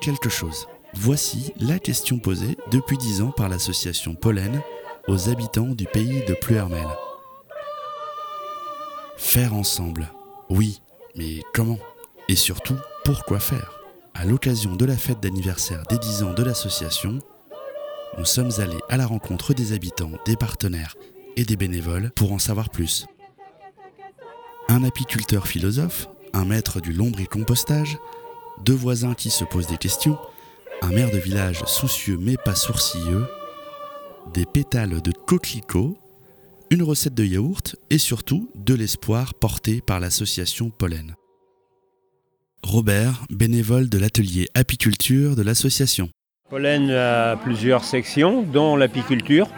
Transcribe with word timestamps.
quelque 0.00 0.28
chose 0.28 0.66
Voici 0.94 1.52
la 1.60 1.78
question 1.78 2.18
posée 2.18 2.56
depuis 2.70 2.96
dix 2.96 3.20
ans 3.20 3.30
par 3.30 3.48
l'association 3.48 4.14
Pollen 4.14 4.62
aux 5.06 5.28
habitants 5.28 5.68
du 5.68 5.84
pays 5.84 6.24
de 6.26 6.34
Pluhermel. 6.34 6.86
Faire 9.16 9.54
ensemble, 9.54 10.10
oui, 10.48 10.80
mais 11.14 11.42
comment? 11.52 11.78
Et 12.28 12.36
surtout, 12.36 12.76
pourquoi 13.04 13.38
faire? 13.38 13.80
À 14.14 14.24
l'occasion 14.24 14.76
de 14.76 14.84
la 14.84 14.96
fête 14.96 15.20
d'anniversaire 15.20 15.84
des 15.88 15.98
10 15.98 16.22
ans 16.24 16.34
de 16.34 16.42
l'association, 16.42 17.20
nous 18.16 18.24
sommes 18.24 18.50
allés 18.58 18.80
à 18.88 18.96
la 18.96 19.06
rencontre 19.06 19.54
des 19.54 19.72
habitants, 19.72 20.10
des 20.26 20.36
partenaires 20.36 20.96
et 21.36 21.44
des 21.44 21.56
bénévoles 21.56 22.10
pour 22.16 22.32
en 22.32 22.38
savoir 22.38 22.70
plus. 22.70 23.06
Un 24.68 24.82
apiculteur 24.82 25.46
philosophe, 25.46 26.08
un 26.32 26.44
maître 26.44 26.80
du 26.80 26.92
lombricompostage, 26.92 27.98
deux 28.64 28.74
voisins 28.74 29.14
qui 29.14 29.30
se 29.30 29.44
posent 29.44 29.66
des 29.66 29.76
questions, 29.76 30.18
un 30.82 30.88
maire 30.88 31.10
de 31.10 31.18
village 31.18 31.64
soucieux 31.66 32.18
mais 32.18 32.36
pas 32.36 32.54
sourcilleux, 32.54 33.26
des 34.34 34.46
pétales 34.46 35.00
de 35.00 35.12
coquelicot, 35.12 35.96
une 36.70 36.82
recette 36.82 37.14
de 37.14 37.24
yaourt 37.24 37.76
et 37.90 37.98
surtout 37.98 38.50
de 38.54 38.74
l'espoir 38.74 39.34
porté 39.34 39.80
par 39.80 40.00
l'association 40.00 40.70
Pollen. 40.70 41.14
Robert, 42.62 43.24
bénévole 43.30 43.88
de 43.88 43.98
l'atelier 43.98 44.48
apiculture 44.54 45.36
de 45.36 45.42
l'association. 45.42 46.10
Pollen 46.50 46.90
a 46.90 47.36
plusieurs 47.36 47.84
sections, 47.84 48.40
dont 48.40 48.74
l'apiculture, 48.74 49.48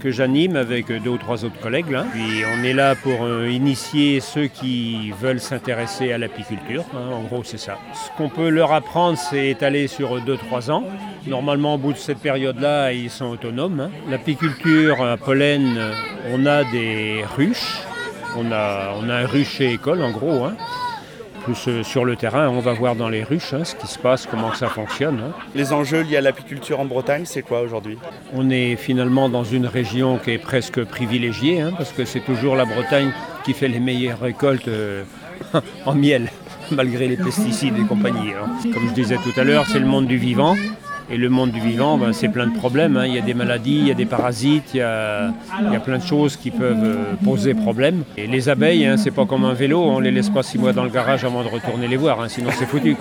que 0.00 0.10
j'anime 0.10 0.56
avec 0.56 0.90
deux 0.90 1.10
ou 1.10 1.16
trois 1.16 1.44
autres 1.44 1.60
collègues. 1.60 1.96
Puis 2.12 2.42
on 2.52 2.64
est 2.64 2.72
là 2.72 2.96
pour 2.96 3.22
euh, 3.22 3.48
initier 3.48 4.18
ceux 4.18 4.48
qui 4.48 5.12
veulent 5.12 5.38
s'intéresser 5.38 6.12
à 6.12 6.18
l'apiculture. 6.18 6.84
Hein. 6.92 7.12
en 7.14 7.22
gros, 7.22 7.44
c'est 7.44 7.56
ça. 7.56 7.78
Ce 7.94 8.10
qu'on 8.16 8.28
peut 8.28 8.48
leur 8.48 8.72
apprendre, 8.72 9.16
c'est 9.16 9.48
étaler 9.48 9.86
sur 9.86 10.18
2-3 10.18 10.72
ans. 10.72 10.84
Normalement, 11.28 11.74
au 11.74 11.78
bout 11.78 11.92
de 11.92 11.98
cette 11.98 12.18
période-là, 12.18 12.92
ils 12.92 13.10
sont 13.10 13.26
autonomes. 13.26 13.78
Hein. 13.78 13.90
L'apiculture 14.10 15.04
à 15.04 15.16
pollen, 15.16 15.78
on 16.32 16.46
a 16.46 16.64
des 16.64 17.24
ruches. 17.36 17.78
On 18.36 18.50
a, 18.50 18.94
on 19.00 19.08
a 19.08 19.14
un 19.18 19.26
rucher 19.26 19.72
école, 19.72 20.02
en 20.02 20.10
gros. 20.10 20.44
Hein 20.44 20.56
plus 21.40 21.68
euh, 21.68 21.82
sur 21.82 22.04
le 22.04 22.16
terrain. 22.16 22.48
On 22.48 22.60
va 22.60 22.72
voir 22.72 22.94
dans 22.94 23.08
les 23.08 23.24
ruches 23.24 23.52
hein, 23.52 23.64
ce 23.64 23.74
qui 23.74 23.86
se 23.86 23.98
passe, 23.98 24.26
comment 24.26 24.54
ça 24.54 24.68
fonctionne. 24.68 25.20
Hein. 25.20 25.32
Les 25.54 25.72
enjeux 25.72 26.02
liés 26.02 26.18
à 26.18 26.20
l'apiculture 26.20 26.80
en 26.80 26.84
Bretagne, 26.84 27.24
c'est 27.24 27.42
quoi 27.42 27.62
aujourd'hui? 27.62 27.98
On 28.32 28.50
est 28.50 28.76
finalement 28.76 29.28
dans 29.28 29.44
une 29.44 29.66
région 29.66 30.18
qui 30.18 30.32
est 30.32 30.38
presque 30.38 30.84
privilégiée, 30.84 31.60
hein, 31.60 31.72
parce 31.76 31.92
que 31.92 32.04
c'est 32.04 32.20
toujours 32.20 32.56
la 32.56 32.64
Bretagne 32.64 33.12
qui 33.44 33.54
fait 33.54 33.68
les 33.68 33.80
meilleures 33.80 34.20
récoltes 34.20 34.68
euh, 34.68 35.02
en 35.86 35.94
miel, 35.94 36.30
malgré 36.70 37.08
les 37.08 37.16
pesticides 37.16 37.76
et 37.78 37.86
compagnie. 37.86 38.32
Comme 38.72 38.88
je 38.88 38.94
disais 38.94 39.16
tout 39.16 39.38
à 39.40 39.44
l'heure, 39.44 39.66
c'est 39.66 39.80
le 39.80 39.86
monde 39.86 40.06
du 40.06 40.16
vivant. 40.16 40.54
Et 41.12 41.16
le 41.16 41.28
monde 41.28 41.50
du 41.50 41.60
vivant, 41.60 41.98
ben, 41.98 42.12
c'est 42.12 42.28
plein 42.28 42.46
de 42.46 42.56
problèmes. 42.56 42.96
Hein. 42.96 43.06
Il 43.06 43.14
y 43.14 43.18
a 43.18 43.20
des 43.20 43.34
maladies, 43.34 43.78
il 43.78 43.88
y 43.88 43.90
a 43.90 43.94
des 43.94 44.06
parasites, 44.06 44.74
il 44.74 44.78
y 44.78 44.80
a, 44.80 45.32
plein 45.84 45.98
de 45.98 46.04
choses 46.04 46.36
qui 46.36 46.52
peuvent 46.52 46.84
euh, 46.84 47.14
poser 47.24 47.52
problème. 47.52 48.04
Et 48.16 48.28
les 48.28 48.48
abeilles, 48.48 48.86
hein, 48.86 48.96
c'est 48.96 49.10
pas 49.10 49.26
comme 49.26 49.44
un 49.44 49.52
vélo, 49.52 49.80
on 49.80 49.98
les 49.98 50.12
laisse 50.12 50.30
pas 50.30 50.44
six 50.44 50.56
mois 50.56 50.72
dans 50.72 50.84
le 50.84 50.90
garage 50.90 51.24
avant 51.24 51.42
de 51.42 51.48
retourner 51.48 51.88
les 51.88 51.96
voir, 51.96 52.20
hein, 52.20 52.28
sinon 52.28 52.50
c'est 52.56 52.66
foutu. 52.66 52.96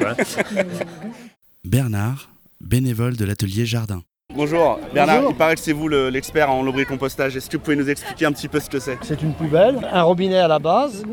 Bernard, 1.64 2.31
bénévole 2.59 3.16
de 3.16 3.25
l'atelier 3.25 3.68
Jardin. 3.68 4.02
Bonjour 4.36 4.80
Bernard, 4.94 5.24
il 5.30 5.36
paraît 5.36 5.56
que 5.56 5.62
c'est 5.62 5.74
vous 5.74 5.88
l'expert 5.88 6.50
en 6.50 6.64
lombricompostage. 6.64 7.36
Est-ce 7.36 7.50
que 7.50 7.58
vous 7.58 7.64
pouvez 7.64 7.76
nous 7.76 7.90
expliquer 7.90 8.26
un 8.26 8.31
petit 8.31 8.47
peu 8.47 8.59
ce 8.59 8.70
que 8.70 8.80
c'est? 8.80 8.97
C'est 9.02 9.22
une 9.22 9.34
poubelle, 9.34 9.88
un 9.91 10.02
robinet 10.02 10.38
à 10.40 10.47
la 10.47 10.59
base, 10.59 11.03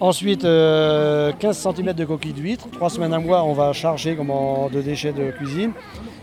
Ensuite, 0.00 0.40
15 0.40 0.46
euh, 0.46 1.32
cm 1.40 1.92
de 1.92 2.04
coquilles 2.06 2.32
d'huître. 2.32 2.70
Trois 2.70 2.88
semaines, 2.88 3.12
à 3.12 3.18
mois, 3.18 3.44
on 3.44 3.52
va 3.52 3.74
charger 3.74 4.16
de 4.70 4.80
déchets 4.80 5.12
de 5.12 5.30
cuisine. 5.30 5.72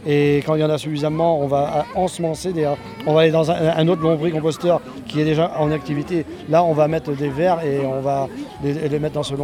Et 0.06 0.38
quand 0.46 0.56
il 0.56 0.62
y 0.62 0.64
en 0.64 0.70
a 0.72 0.80
suffisamment, 0.80 1.40
on 1.40 1.48
va 1.48 1.86
ensemencer. 1.94 2.54
Des, 2.54 2.68
on 3.08 3.14
va 3.14 3.22
aller 3.22 3.32
dans 3.32 3.50
un, 3.50 3.88
autre 3.88 4.02
lombricomposteur 4.02 4.82
qui 5.08 5.22
est 5.22 5.26
déjà 5.26 5.54
en 5.58 5.72
activité. 5.72 6.26
Là, 6.50 6.64
on 6.64 6.74
va 6.74 6.88
mettre 6.88 7.12
des 7.16 7.30
verres 7.30 7.60
et 7.66 7.80
on 7.86 8.02
va 8.02 8.28
les, 8.64 9.00
mettre 9.00 9.16
dans 9.16 9.24
ce, 9.24 9.34
euh, 9.34 9.38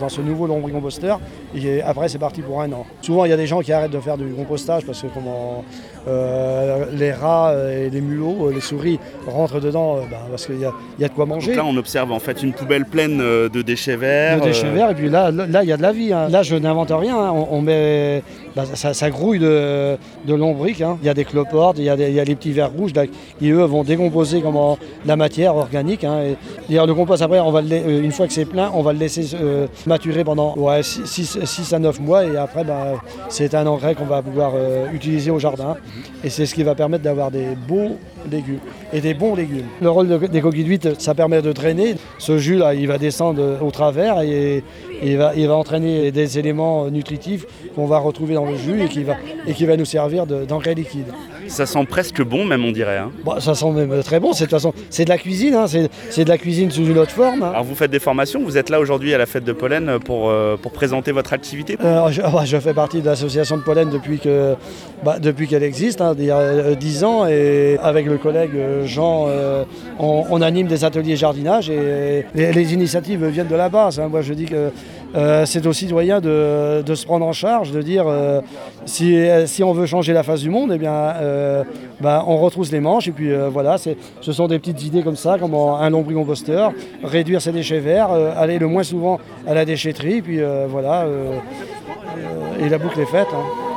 dans 0.00 0.08
ce 0.08 0.22
nouveau 0.22 0.46
lombricomposteur. 0.46 1.20
Et 1.54 1.82
après, 1.82 2.08
c'est 2.08 2.18
parti 2.18 2.40
pour 2.40 2.62
un 2.62 2.72
an. 2.72 2.86
Souvent, 3.02 3.26
il 3.26 3.30
y 3.30 3.34
a 3.34 3.36
des 3.36 3.46
gens 3.46 3.60
qui 3.60 3.72
arrêtent 3.72 3.92
de 3.92 4.00
faire 4.00 4.16
du 4.16 4.32
compostage 4.32 4.86
parce 4.86 5.02
que 5.02 5.08
comment, 5.12 5.62
euh, 6.08 6.86
les 6.94 7.12
rats 7.12 7.54
et 7.70 7.90
les 7.90 8.00
mulots, 8.00 8.50
les 8.50 8.60
souris 8.60 8.98
rentrent 9.26 9.60
dedans 9.60 9.96
ben, 10.10 10.16
parce 10.30 10.46
qu'il 10.46 10.56
y, 10.56 11.02
y, 11.02 11.04
a 11.04 11.08
de 11.08 11.12
quoi 11.12 11.26
manger. 11.26 11.54
Donc 11.54 11.56
là, 11.56 11.64
on 11.66 11.76
observe 11.76 12.10
en 12.12 12.18
fait 12.18 12.42
une 12.42 12.54
poubelle 12.54 12.86
pleine 12.86 13.18
de 13.18 13.62
déchets 13.62 13.96
verts. 13.96 14.40
De 14.40 14.46
déchets 14.46 14.70
verts. 14.70 14.90
Et 14.90 14.94
puis 14.94 15.10
là, 15.10 15.30
là, 15.30 15.62
il 15.62 15.68
y 15.68 15.72
a 15.72 15.76
de 15.76 15.82
la 15.82 15.92
vie. 15.92 16.12
Hein. 16.12 16.28
Là, 16.30 16.42
je 16.42 16.56
n'invente 16.56 16.90
rien. 16.90 17.16
Hein. 17.18 17.32
On, 17.50 17.60
met, 17.60 18.22
ben, 18.56 18.64
ça, 18.74 19.10
grouille 19.10 19.38
de, 19.38 19.96
de 20.24 20.34
lombriques. 20.34 20.80
Hein. 20.80 20.98
Il 21.02 21.06
y 21.06 21.10
a 21.10 21.14
des 21.14 21.24
cloportes, 21.24 21.78
il 21.78 21.84
y 21.84 21.90
a, 21.90 21.96
les 21.96 22.34
petits 22.34 22.52
vers 22.52 22.70
rouges 22.70 22.92
qui 23.38 23.50
eux 23.50 23.64
vont 23.64 23.84
décomposer 23.84 24.40
comment, 24.40 24.78
la 25.06 25.16
matière 25.16 25.56
organique. 25.56 26.04
Hein. 26.04 26.34
Et, 26.70 26.74
le 26.74 26.94
compost 26.94 27.22
après, 27.22 27.40
on 27.40 27.50
va 27.50 27.60
euh, 27.60 28.02
une 28.02 28.12
fois 28.12 28.26
que 28.26 28.32
c'est 28.32 28.44
plein, 28.44 28.70
on 28.74 28.82
va 28.82 28.92
le 28.92 28.98
laisser 28.98 29.34
euh, 29.34 29.66
maturer 29.86 30.24
pendant 30.24 30.54
6, 30.82 31.72
à 31.72 31.78
9 31.78 32.00
mois 32.00 32.24
et 32.24 32.36
après 32.36 32.64
ben, 32.64 32.94
c'est 33.28 33.54
un 33.54 33.66
engrais 33.66 33.94
qu'on 33.94 34.04
va 34.04 34.22
pouvoir 34.22 34.52
euh, 34.54 34.86
utiliser 34.92 35.30
au 35.30 35.38
jardin. 35.38 35.76
Et 36.24 36.30
c'est 36.30 36.46
ce 36.46 36.54
qui 36.54 36.62
va 36.62 36.74
permettre 36.74 37.04
d'avoir 37.04 37.30
des 37.30 37.56
beaux 37.68 37.96
légumes 38.30 38.58
et 38.92 39.00
des 39.00 39.14
bons 39.14 39.34
légumes. 39.34 39.66
Le 39.80 39.90
rôle 39.90 40.08
des 40.28 40.40
coquilles 40.40 40.64
d'huître, 40.64 40.88
ça 40.98 41.14
permet 41.14 41.42
de 41.42 41.52
drainer. 41.52 41.94
Ce 42.18 42.38
jus 42.38 42.56
là, 42.56 42.74
il 42.74 42.86
va 42.86 42.98
descendre 42.98 43.58
au 43.60 43.70
travers 43.70 44.20
et, 44.22 44.62
il, 45.02 45.16
va, 45.16 45.32
il 45.36 45.46
va 45.46 45.54
entraîner 45.54 46.10
des 46.10 46.38
éléments 46.38 46.88
nutritifs 46.90 47.46
qu'on 47.74 47.86
va 47.86 47.98
retrouver 47.98 48.34
dans 48.34 48.46
le 48.46 48.56
jus 48.56 48.82
et 48.82 48.88
qui 48.88 49.02
va, 49.02 49.14
et 49.46 49.54
qui 49.54 49.66
va 49.66 49.76
nous 49.76 49.84
servir 49.84 50.26
d'engrais 50.26 50.74
liquide. 50.74 51.06
Ça 51.48 51.66
sent 51.66 51.84
presque 51.88 52.22
bon, 52.22 52.44
même 52.44 52.64
on 52.64 52.72
dirait. 52.72 52.98
Hein. 52.98 53.10
Bon, 53.24 53.38
ça 53.40 53.54
sent 53.54 53.70
même 53.70 54.02
très 54.02 54.20
bon. 54.20 54.32
C'est 54.32 54.50
de, 54.50 55.04
de 55.04 55.08
la 55.08 55.18
cuisine. 55.18 55.54
Hein. 55.54 55.66
C'est 55.66 56.24
de 56.24 56.28
la 56.28 56.38
cuisine 56.38 56.70
sous 56.70 56.86
une 56.86 56.98
autre 56.98 57.10
forme. 57.10 57.42
Hein. 57.42 57.50
Alors 57.50 57.64
vous 57.64 57.74
faites 57.74 57.90
des 57.90 57.98
formations. 57.98 58.42
Vous 58.42 58.56
êtes 58.56 58.70
là 58.70 58.80
aujourd'hui 58.80 59.12
à 59.14 59.18
la 59.18 59.26
fête 59.26 59.44
de 59.44 59.52
pollen 59.52 59.98
pour, 60.04 60.30
euh, 60.30 60.56
pour 60.56 60.72
présenter 60.72 61.12
votre 61.12 61.32
activité? 61.32 61.76
Euh, 61.84 62.10
je, 62.44 62.56
fais 62.60 62.74
partie 62.74 63.00
de 63.00 63.06
l'association 63.06 63.56
de 63.56 63.62
pollen 63.62 63.90
depuis 63.90 64.20
bah, 65.04 65.18
qu'elle 65.48 65.62
existe, 65.62 66.02
il 66.18 66.24
y 66.24 66.30
a 66.30 66.74
10 66.74 67.02
euh, 67.02 67.06
ans. 67.06 67.26
Et 67.26 67.78
avec 67.82 68.06
le 68.06 68.18
collègue 68.18 68.52
Jean, 68.84 69.28
on, 69.98 70.42
anime 70.42 70.66
des 70.66 70.84
ateliers 70.84 71.16
jardinage 71.16 71.70
et 71.70 72.24
les, 72.34 72.52
les 72.52 72.74
initiatives 72.74 73.24
viennent 73.26 73.48
de 73.48 73.56
la 73.56 73.68
base. 73.68 74.00
Moi, 74.10 74.22
je 74.22 74.32
dis 74.34 74.46
que 74.46 74.70
euh, 75.14 75.44
c'est 75.44 75.66
aux 75.66 75.72
citoyens 75.72 76.20
de, 76.20 76.82
se 76.94 77.04
prendre 77.04 77.26
en 77.26 77.32
charge, 77.32 77.70
de 77.70 77.82
dire 77.82 78.04
euh, 78.06 78.40
si, 78.86 79.62
on 79.62 79.72
veut 79.72 79.86
changer 79.86 80.12
la 80.12 80.22
face 80.22 80.40
du 80.40 80.50
monde, 80.50 80.72
eh 80.74 80.78
bien, 80.78 80.92
euh, 80.92 81.64
ben, 82.00 82.24
on 82.26 82.38
retrousse 82.38 82.72
les 82.72 82.80
manches. 82.80 83.08
Et 83.08 83.12
puis 83.12 83.32
voilà, 83.50 83.76
ce 83.78 84.32
sont 84.32 84.48
des 84.48 84.58
petites 84.58 84.82
idées 84.84 85.02
comme 85.02 85.16
ça, 85.16 85.38
comme 85.38 85.54
un 85.54 85.90
lombricomposteur, 85.90 86.72
réduire 87.02 87.40
ses 87.40 87.52
déchets 87.52 87.80
verts, 87.80 88.10
aller 88.10 88.58
le 88.58 88.66
moins 88.66 88.82
souvent 88.82 89.18
à 89.46 89.54
la 89.54 89.64
déchetterie, 89.64 90.22
puis 90.22 90.40
voilà, 90.68 91.06
et 92.60 92.68
la 92.68 92.78
boucle 92.78 93.00
est 93.00 93.06
faite. 93.06 93.28
Hein. 93.32 93.71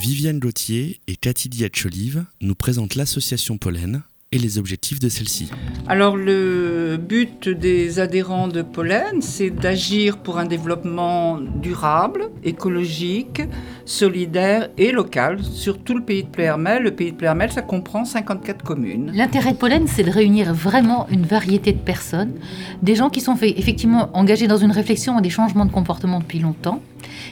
Viviane 0.00 0.38
Gauthier 0.38 0.98
et 1.08 1.16
Cathy 1.16 1.50
Dietcholive 1.50 2.24
nous 2.40 2.54
présentent 2.54 2.94
l'association 2.94 3.58
Pollen 3.58 4.02
et 4.32 4.38
les 4.38 4.56
objectifs 4.56 4.98
de 4.98 5.10
celle-ci. 5.10 5.50
Alors 5.88 6.16
le 6.16 6.96
but 6.96 7.50
des 7.50 7.98
adhérents 7.98 8.48
de 8.48 8.62
Pollen, 8.62 9.20
c'est 9.20 9.50
d'agir 9.50 10.16
pour 10.16 10.38
un 10.38 10.46
développement 10.46 11.38
durable, 11.38 12.30
écologique, 12.44 13.42
solidaire 13.90 14.68
et 14.78 14.92
local 14.92 15.42
sur 15.42 15.78
tout 15.82 15.94
le 15.94 16.02
pays 16.02 16.22
de 16.22 16.28
Pléhermel. 16.28 16.82
Le 16.82 16.92
pays 16.92 17.10
de 17.10 17.16
Pléhermel, 17.16 17.50
ça 17.50 17.60
comprend 17.60 18.04
54 18.04 18.62
communes. 18.62 19.10
L'intérêt 19.12 19.52
de 19.52 19.56
Pollen, 19.56 19.88
c'est 19.88 20.04
de 20.04 20.10
réunir 20.10 20.54
vraiment 20.54 21.08
une 21.10 21.26
variété 21.26 21.72
de 21.72 21.78
personnes, 21.78 22.34
des 22.82 22.94
gens 22.94 23.10
qui 23.10 23.20
sont 23.20 23.36
effectivement 23.42 24.08
engagés 24.14 24.46
dans 24.46 24.58
une 24.58 24.70
réflexion 24.70 25.18
et 25.18 25.22
des 25.22 25.30
changements 25.30 25.64
de 25.64 25.72
comportement 25.72 26.20
depuis 26.20 26.38
longtemps, 26.38 26.80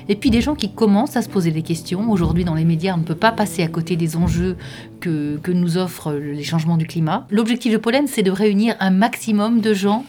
et 0.09 0.17
puis 0.17 0.31
des 0.31 0.41
gens 0.41 0.57
qui 0.57 0.73
commencent 0.73 1.17
à 1.17 1.23
se 1.23 1.29
poser 1.29 1.53
des 1.53 1.63
questions. 1.63 2.11
Aujourd'hui, 2.11 2.45
dans 2.45 2.55
les 2.55 2.65
médias, 2.65 2.95
on 2.95 2.99
ne 2.99 3.05
peut 3.05 3.15
pas 3.15 3.31
passer 3.31 3.63
à 3.63 3.69
côté 3.69 3.95
des 3.95 4.17
enjeux 4.17 4.57
que, 5.01 5.37
que 5.37 5.53
nous 5.53 5.79
offrent 5.79 6.13
les 6.13 6.43
changements 6.43 6.77
du 6.77 6.89
climat. 6.89 7.27
L'objectif 7.31 7.73
de 7.73 7.79
Pollen, 7.79 8.09
c'est 8.09 8.25
de 8.25 8.33
réunir 8.33 8.75
un 8.81 8.91
maximum 8.91 9.61
de 9.61 9.75
gens 9.75 10.05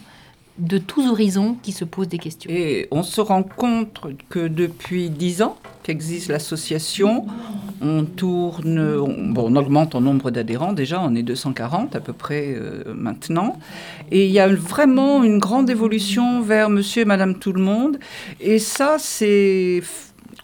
de 0.58 0.78
tous 0.78 1.08
horizons 1.08 1.56
qui 1.62 1.70
se 1.70 1.84
posent 1.84 2.08
des 2.08 2.18
questions. 2.18 2.50
Et 2.52 2.88
on 2.90 3.04
se 3.04 3.20
rend 3.20 3.44
compte 3.44 4.00
que 4.28 4.48
depuis 4.48 5.10
dix 5.10 5.42
ans 5.42 5.56
qu'existe 5.82 6.28
l'association, 6.28 7.26
on 7.80 8.04
tourne, 8.04 8.78
on, 8.78 9.56
augmente 9.56 9.94
en 9.94 10.00
nombre 10.00 10.30
d'adhérents 10.30 10.72
déjà, 10.72 11.00
on 11.00 11.14
est 11.14 11.22
240 11.22 11.96
à 11.96 12.00
peu 12.00 12.12
près 12.12 12.54
euh, 12.54 12.84
maintenant, 12.94 13.58
et 14.10 14.26
il 14.26 14.30
y 14.30 14.40
a 14.40 14.48
vraiment 14.48 15.22
une 15.24 15.38
grande 15.38 15.70
évolution 15.70 16.42
vers 16.42 16.68
Monsieur 16.68 17.02
et 17.02 17.06
Madame 17.06 17.38
tout 17.38 17.52
le 17.52 17.62
monde, 17.62 17.98
et 18.40 18.58
ça 18.58 18.96
c'est 18.98 19.82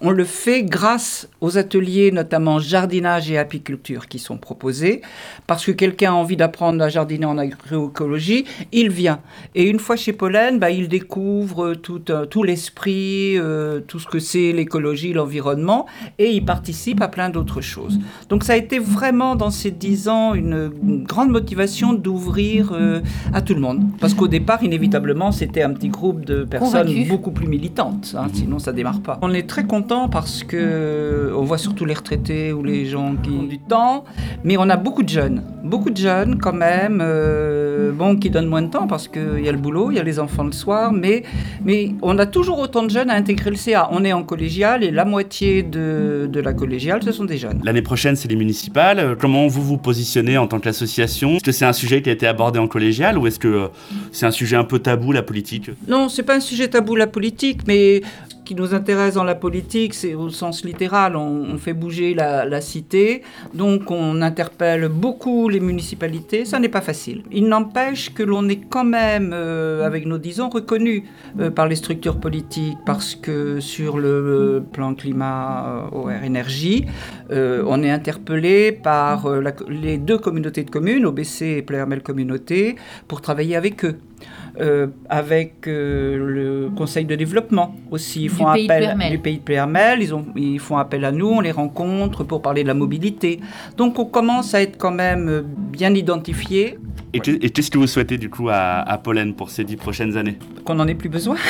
on 0.01 0.11
le 0.11 0.25
fait 0.25 0.63
grâce 0.63 1.29
aux 1.41 1.59
ateliers, 1.59 2.11
notamment 2.11 2.59
jardinage 2.59 3.31
et 3.31 3.39
apiculture, 3.39 4.09
qui 4.09 4.19
sont 4.19 4.37
proposés. 4.37 5.01
Parce 5.47 5.65
que 5.65 5.73
quelqu'un 5.73 6.13
a 6.13 6.15
envie 6.15 6.37
d'apprendre 6.37 6.83
à 6.83 6.89
jardiner 6.89 7.27
en 7.27 7.39
agroécologie, 7.39 8.45
il 8.73 8.91
vient. 8.91 9.21
Et 9.55 9.65
une 9.65 9.79
fois 9.79 9.97
chez 9.97 10.13
Pollen, 10.13 10.59
bah, 10.59 10.71
il 10.71 10.89
découvre 10.89 11.75
tout, 11.75 12.03
euh, 12.11 12.27
tout 12.27 12.43
l'esprit, 12.43 13.39
euh, 13.39 13.81
tout 13.81 13.99
ce 13.99 14.07
que 14.07 14.19
c'est 14.19 14.53
l'écologie, 14.53 15.13
l'environnement, 15.13 15.87
et 16.19 16.31
il 16.31 16.45
participe 16.45 17.01
à 17.01 17.09
plein 17.09 17.31
d'autres 17.31 17.61
choses. 17.61 17.99
Donc 18.29 18.45
ça 18.45 18.53
a 18.55 18.57
été 18.57 18.79
vraiment, 18.79 19.35
dans 19.37 19.51
ces 19.51 19.71
dix 19.71 20.09
ans, 20.09 20.35
une, 20.35 20.71
grande 21.07 21.31
motivation 21.31 21.93
d'ouvrir 21.93 22.73
euh, 22.73 23.01
à 23.33 23.41
tout 23.41 23.55
le 23.55 23.61
monde. 23.61 23.83
Parce 24.01 24.15
qu'au 24.15 24.29
départ, 24.29 24.63
inévitablement, 24.63 25.33
c'était 25.33 25.63
un 25.63 25.73
petit 25.73 25.89
groupe 25.89 26.25
de 26.25 26.45
personnes 26.45 26.89
beaucoup 27.09 27.31
plus 27.31 27.47
militantes. 27.47 28.15
Hein, 28.19 28.27
sinon, 28.33 28.59
ça 28.59 28.73
démarre 28.73 29.01
pas. 29.01 29.19
On 29.23 29.33
est 29.33 29.47
très 29.47 29.65
content 29.77 30.09
parce 30.09 30.43
que 30.43 31.33
on 31.37 31.43
voit 31.43 31.59
surtout 31.59 31.85
les 31.85 31.93
retraités 31.93 32.51
ou 32.53 32.63
les 32.63 32.87
gens 32.87 33.15
qui 33.23 33.29
ont 33.31 33.43
du 33.43 33.59
temps, 33.59 34.05
mais 34.43 34.57
on 34.57 34.69
a 34.71 34.77
beaucoup 34.77 35.03
de 35.03 35.09
jeunes, 35.11 35.43
beaucoup 35.65 35.91
de 35.91 35.99
jeunes 35.99 36.39
quand 36.39 36.55
même, 36.55 37.01
euh, 37.03 37.93
bon, 37.93 38.17
qui 38.17 38.31
donnent 38.31 38.47
moins 38.47 38.63
de 38.63 38.71
temps 38.71 38.87
parce 38.87 39.07
qu'il 39.07 39.45
y 39.45 39.49
a 39.49 39.53
le 39.53 39.59
boulot, 39.59 39.91
il 39.91 39.97
y 39.97 40.01
a 40.01 40.03
les 40.03 40.19
enfants 40.19 40.45
le 40.45 40.53
soir, 40.53 40.93
mais, 40.93 41.25
mais 41.63 41.95
on 42.01 42.19
a 42.19 42.25
toujours 42.25 42.59
autant 42.59 42.85
de 42.85 42.91
jeunes 42.91 43.11
à 43.11 43.15
intégrer 43.15 43.51
le 43.51 43.57
CA. 43.57 43.89
On 43.93 44.03
est 44.03 44.15
en 44.15 44.23
collégial 44.23 44.83
et 44.83 44.91
la 44.91 45.05
moitié 45.05 45.63
de, 45.63 46.27
de 46.33 46.41
la 46.41 46.55
collégiale, 46.55 47.03
ce 47.03 47.13
sont 47.13 47.27
des 47.27 47.37
jeunes. 47.37 47.61
L'année 47.63 47.83
prochaine, 47.83 48.17
c'est 48.17 48.29
les 48.29 48.37
municipales. 48.37 49.17
Comment 49.21 49.47
vous 49.47 49.63
vous 49.63 49.79
positionnez 49.79 50.39
en 50.39 50.47
tant 50.47 50.59
qu'association 50.59 51.37
Est-ce 51.37 51.45
que 51.45 51.53
c'est 51.53 51.67
un 51.67 51.75
sujet 51.75 52.01
qui 52.01 52.09
a 52.09 52.13
été 52.13 52.27
abordé 52.27 52.59
en 52.59 52.67
collégial 52.67 53.19
ou 53.19 53.27
est-ce 53.27 53.39
que 53.39 53.69
c'est 54.11 54.25
un 54.25 54.31
sujet 54.31 54.57
un 54.57 54.65
peu 54.65 54.79
tabou, 54.79 55.13
la 55.13 55.23
politique? 55.23 55.71
Non, 55.87 56.09
c'est 56.09 56.23
pas 56.23 56.37
un 56.37 56.41
sujet 56.41 56.69
tabou, 56.69 56.97
la 56.97 57.07
politique, 57.07 57.61
mais 57.67 58.01
qui 58.47 58.55
nous 58.55 58.75
intéresse 58.75 59.15
dans 59.15 59.25
la 59.25 59.35
politique, 59.35 59.93
c'est 59.93 60.15
au 60.15 60.31
sens 60.31 60.65
littéral, 60.65 61.17
on, 61.17 61.59
fait 61.59 61.75
bouger 61.75 62.15
la, 62.15 62.61
cité, 62.61 63.23
donc 63.53 63.91
on 63.91 64.23
interpelle 64.23 64.89
beaucoup 64.89 65.49
les 65.49 65.61
municipalités, 65.61 66.45
ça 66.45 66.59
n'est 66.61 66.71
pas 66.71 66.81
facile. 66.81 67.25
Il 67.33 67.49
n'empêche 67.49 68.15
que 68.15 68.23
l'on 68.23 68.49
est 68.49 68.61
quand 68.71 68.85
même, 68.85 69.33
euh, 69.35 69.85
avec 69.85 70.07
nos 70.07 70.19
dix 70.19 70.41
ans, 70.41 70.49
reconnu 70.49 71.05
euh, 71.41 71.51
par 71.51 71.67
les 71.67 71.75
structures 71.75 72.19
politiques, 72.21 72.79
parce 72.87 73.17
que 73.17 73.59
sur 73.59 73.99
le 73.99 74.63
plan 74.73 74.95
climat, 74.95 75.89
OR 75.93 76.09
euh, 76.09 76.23
énergie, 76.23 76.87
on 77.31 77.83
est 77.83 77.91
interpellé 77.91 78.71
par 78.71 79.29
les 79.69 79.99
deux 79.99 80.19
communautés 80.19 80.63
de 80.63 80.71
communes, 80.71 81.05
OBC 81.05 81.43
et 81.43 81.63
Plermel 81.63 82.01
Communauté, 82.01 82.77
pour 83.09 83.21
travailler 83.21 83.57
avec 83.57 83.85
eux. 83.85 83.99
Euh, 84.59 84.87
avec 85.11 85.67
euh, 85.69 86.17
le 86.17 86.71
conseil 86.75 87.05
de 87.05 87.15
développement 87.15 87.75
aussi. 87.91 88.23
Ils 88.23 88.31
font 88.31 88.55
du 88.55 88.65
appel 88.65 88.97
pays 88.99 89.11
du 89.11 89.19
pays 89.19 89.37
de 89.37 89.43
Pérmel, 89.43 90.01
ils, 90.01 90.15
ont, 90.15 90.25
ils 90.35 90.59
font 90.59 90.79
appel 90.79 91.05
à 91.05 91.13
nous, 91.13 91.29
on 91.29 91.41
les 91.41 91.51
rencontre 91.51 92.25
pour 92.25 92.41
parler 92.41 92.63
de 92.63 92.69
la 92.69 92.75
mobilité. 92.75 93.41
Donc 93.77 93.99
on 93.99 94.07
commence 94.07 94.55
à 94.55 94.63
être 94.63 94.79
quand 94.79 94.93
même 94.93 95.45
bien 95.47 95.93
identifié. 95.95 96.79
Et 97.13 97.21
qu'est-ce 97.21 97.71
que 97.71 97.77
vous 97.77 97.87
souhaitez 97.87 98.17
du 98.17 98.31
coup 98.31 98.49
à, 98.49 98.81
à 98.81 98.97
Pollen 98.97 99.35
pour 99.35 99.51
ces 99.51 99.65
dix 99.65 99.77
prochaines 99.77 100.17
années? 100.17 100.39
Qu'on 100.65 100.75
n'en 100.75 100.87
ait 100.89 100.95
plus 100.95 101.11
besoin. 101.11 101.37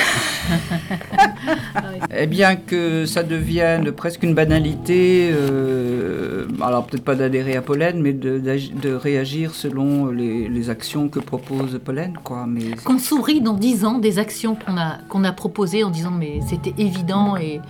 eh 2.15 2.27
bien 2.27 2.57
que 2.57 3.07
ça 3.07 3.23
devienne 3.23 3.93
presque 3.93 4.23
une 4.23 4.35
banalité, 4.35 5.31
euh, 5.33 6.47
alors 6.61 6.87
peut-être 6.87 7.05
pas 7.05 7.15
d'adhérer 7.15 7.57
à 7.57 7.63
Pollen, 7.63 8.01
mais 8.01 8.13
de, 8.13 8.95
réagir 8.95 9.55
selon 9.55 10.11
les, 10.11 10.71
actions 10.71 11.09
que 11.09 11.21
propose 11.21 11.79
Pollen. 11.85 12.15
Qu'on 12.25 12.99
sourit 12.99 13.41
dans 13.41 13.55
dix 13.55 13.85
ans 13.85 13.99
des 13.99 14.19
actions 14.19 14.57
qu'on 14.57 15.25
a, 15.25 15.33
proposées 15.33 15.85
en 15.85 15.91
disant 15.91 16.11
mais 16.11 16.41
c'était 16.47 16.75
évident 16.79 17.37
et 17.37 17.61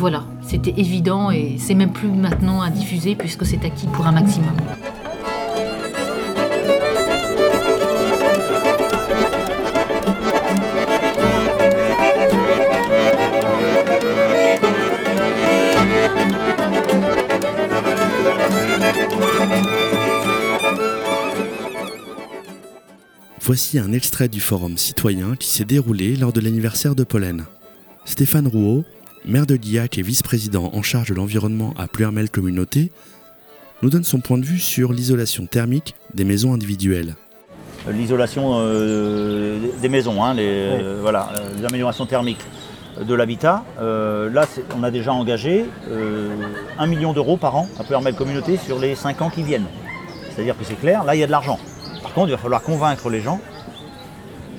voilà, 0.00 0.24
c'était 0.40 0.72
évident 0.78 1.30
et 1.30 1.56
c'est 1.58 1.74
même 1.74 1.92
plus 1.92 2.08
maintenant 2.08 2.62
à 2.62 2.70
diffuser 2.70 3.14
puisque 3.14 3.44
c'est 3.44 3.62
acquis 3.66 3.86
pour 3.88 4.06
un 4.06 4.12
maximum. 4.12 4.54
Voici 23.52 23.80
un 23.80 23.92
extrait 23.92 24.28
du 24.28 24.38
forum 24.38 24.78
citoyen 24.78 25.34
qui 25.34 25.48
s'est 25.48 25.64
déroulé 25.64 26.14
lors 26.14 26.32
de 26.32 26.40
l'anniversaire 26.40 26.94
de 26.94 27.02
Pollen. 27.02 27.46
Stéphane 28.04 28.46
Rouault, 28.46 28.84
maire 29.24 29.44
de 29.44 29.56
Guillac 29.56 29.98
et 29.98 30.02
vice-président 30.02 30.70
en 30.72 30.82
charge 30.82 31.08
de 31.08 31.14
l'environnement 31.14 31.74
à 31.76 31.88
Pluermel 31.88 32.30
Communauté, 32.30 32.92
nous 33.82 33.90
donne 33.90 34.04
son 34.04 34.20
point 34.20 34.38
de 34.38 34.44
vue 34.44 34.60
sur 34.60 34.92
l'isolation 34.92 35.46
thermique 35.46 35.96
des 36.14 36.22
maisons 36.22 36.54
individuelles. 36.54 37.16
L'isolation 37.90 38.52
euh, 38.54 39.58
des 39.82 39.88
maisons, 39.88 40.22
hein, 40.22 40.32
les, 40.32 40.46
euh, 40.46 40.98
voilà, 41.00 41.32
les 41.58 41.64
améliorations 41.64 42.06
thermiques 42.06 42.44
de 43.02 43.14
l'habitat. 43.14 43.64
Euh, 43.80 44.30
là, 44.30 44.46
on 44.78 44.84
a 44.84 44.92
déjà 44.92 45.12
engagé 45.12 45.64
1 46.78 46.86
million 46.86 47.12
d'euros 47.12 47.36
par 47.36 47.56
an 47.56 47.68
à 47.80 47.82
Pluermel 47.82 48.14
Communauté 48.14 48.58
sur 48.58 48.78
les 48.78 48.94
5 48.94 49.20
ans 49.22 49.28
qui 49.28 49.42
viennent. 49.42 49.66
C'est-à-dire 50.32 50.56
que 50.56 50.62
c'est 50.62 50.78
clair, 50.78 51.02
là, 51.02 51.16
il 51.16 51.18
y 51.18 51.24
a 51.24 51.26
de 51.26 51.32
l'argent. 51.32 51.58
Par 52.02 52.12
contre, 52.12 52.28
il 52.28 52.32
va 52.32 52.38
falloir 52.38 52.62
convaincre 52.62 53.10
les 53.10 53.20
gens 53.20 53.40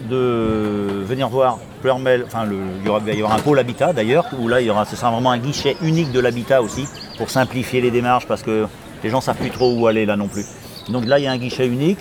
de 0.10 1.04
venir 1.06 1.30
voir 1.30 1.60
Pleurmel. 1.82 2.24
Enfin, 2.26 2.46
il, 2.46 2.86
y 2.86 2.90
aura, 2.90 3.00
va 3.00 3.12
y 3.12 3.18
avoir 3.18 3.34
un 3.34 3.40
pôle 3.40 3.60
habitat 3.60 3.94
d'ailleurs, 3.94 4.26
où 4.40 4.48
là, 4.48 4.62
il 4.62 4.68
y 4.68 4.70
aura, 4.70 4.86
ce 4.86 4.96
sera 4.96 5.12
vraiment 5.12 5.32
un 5.32 5.38
guichet 5.38 5.76
unique 5.82 6.12
de 6.12 6.20
l'habitat 6.20 6.62
aussi, 6.62 6.88
pour 7.18 7.30
simplifier 7.30 7.82
les 7.82 7.92
démarches, 7.92 8.28
parce 8.28 8.44
que 8.44 8.68
les 9.04 9.10
gens 9.10 9.18
ne 9.18 9.24
savent 9.24 9.38
plus 9.38 9.52
trop 9.52 9.74
où 9.74 9.88
aller 9.88 10.06
là 10.06 10.16
non 10.16 10.28
plus. 10.28 10.46
Donc 10.90 11.06
là, 11.06 11.20
il 11.20 11.24
y 11.24 11.28
a 11.28 11.32
un 11.32 11.38
guichet 11.38 11.68
unique 11.68 12.00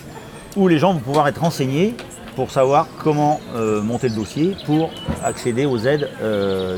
où 0.55 0.67
les 0.67 0.79
gens 0.79 0.93
vont 0.93 0.99
pouvoir 0.99 1.27
être 1.27 1.41
renseignés 1.41 1.95
pour 2.35 2.51
savoir 2.51 2.87
comment 3.03 3.39
euh, 3.55 3.81
monter 3.81 4.09
le 4.09 4.15
dossier 4.15 4.55
pour 4.65 4.89
accéder 5.23 5.65
aux 5.65 5.79
aides 5.79 6.09
euh, 6.21 6.77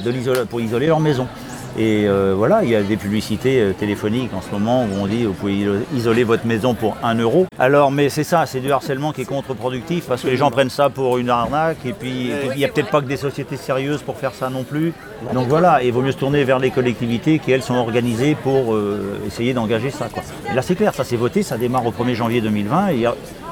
pour 0.49 0.61
isoler 0.61 0.87
leur 0.87 0.99
maison. 0.99 1.27
Et 1.77 2.05
euh, 2.07 2.33
voilà, 2.37 2.63
il 2.63 2.69
y 2.69 2.75
a 2.75 2.83
des 2.83 2.97
publicités 2.97 3.59
euh, 3.59 3.73
téléphoniques 3.73 4.33
en 4.33 4.41
ce 4.41 4.51
moment 4.51 4.83
où 4.83 5.01
on 5.01 5.07
dit 5.07 5.23
vous 5.23 5.33
pouvez 5.33 5.65
isoler 5.95 6.23
votre 6.23 6.45
maison 6.45 6.75
pour 6.75 6.97
1 7.01 7.15
euro. 7.15 7.47
Alors, 7.57 7.91
mais 7.91 8.09
c'est 8.09 8.23
ça, 8.23 8.45
c'est 8.45 8.59
du 8.59 8.71
harcèlement 8.71 9.11
qui 9.11 9.21
est 9.21 9.25
contre-productif 9.25 10.05
parce 10.07 10.21
que 10.21 10.27
les 10.27 10.37
gens 10.37 10.51
prennent 10.51 10.69
ça 10.69 10.89
pour 10.89 11.17
une 11.17 11.29
arnaque 11.29 11.85
et 11.85 11.93
puis 11.93 12.29
il 12.51 12.57
n'y 12.57 12.65
a 12.65 12.67
peut-être 12.67 12.91
pas 12.91 13.01
que 13.01 13.07
des 13.07 13.17
sociétés 13.17 13.57
sérieuses 13.57 14.03
pour 14.03 14.17
faire 14.17 14.33
ça 14.33 14.49
non 14.49 14.63
plus. 14.63 14.93
Donc 15.33 15.47
voilà, 15.47 15.83
il 15.83 15.91
vaut 15.91 16.01
mieux 16.01 16.11
se 16.11 16.17
tourner 16.17 16.43
vers 16.43 16.59
les 16.59 16.69
collectivités 16.69 17.39
qui 17.39 17.51
elles 17.51 17.63
sont 17.63 17.75
organisées 17.75 18.35
pour 18.35 18.73
euh, 18.73 19.19
essayer 19.25 19.53
d'engager 19.53 19.89
ça. 19.89 20.09
Là 20.53 20.61
c'est 20.61 20.75
clair, 20.75 20.93
ça 20.93 21.03
s'est 21.03 21.15
voté, 21.15 21.43
ça 21.43 21.57
démarre 21.57 21.85
au 21.85 21.91
1er 21.91 22.13
janvier 22.13 22.41
2020 22.41 22.89
et 22.89 23.07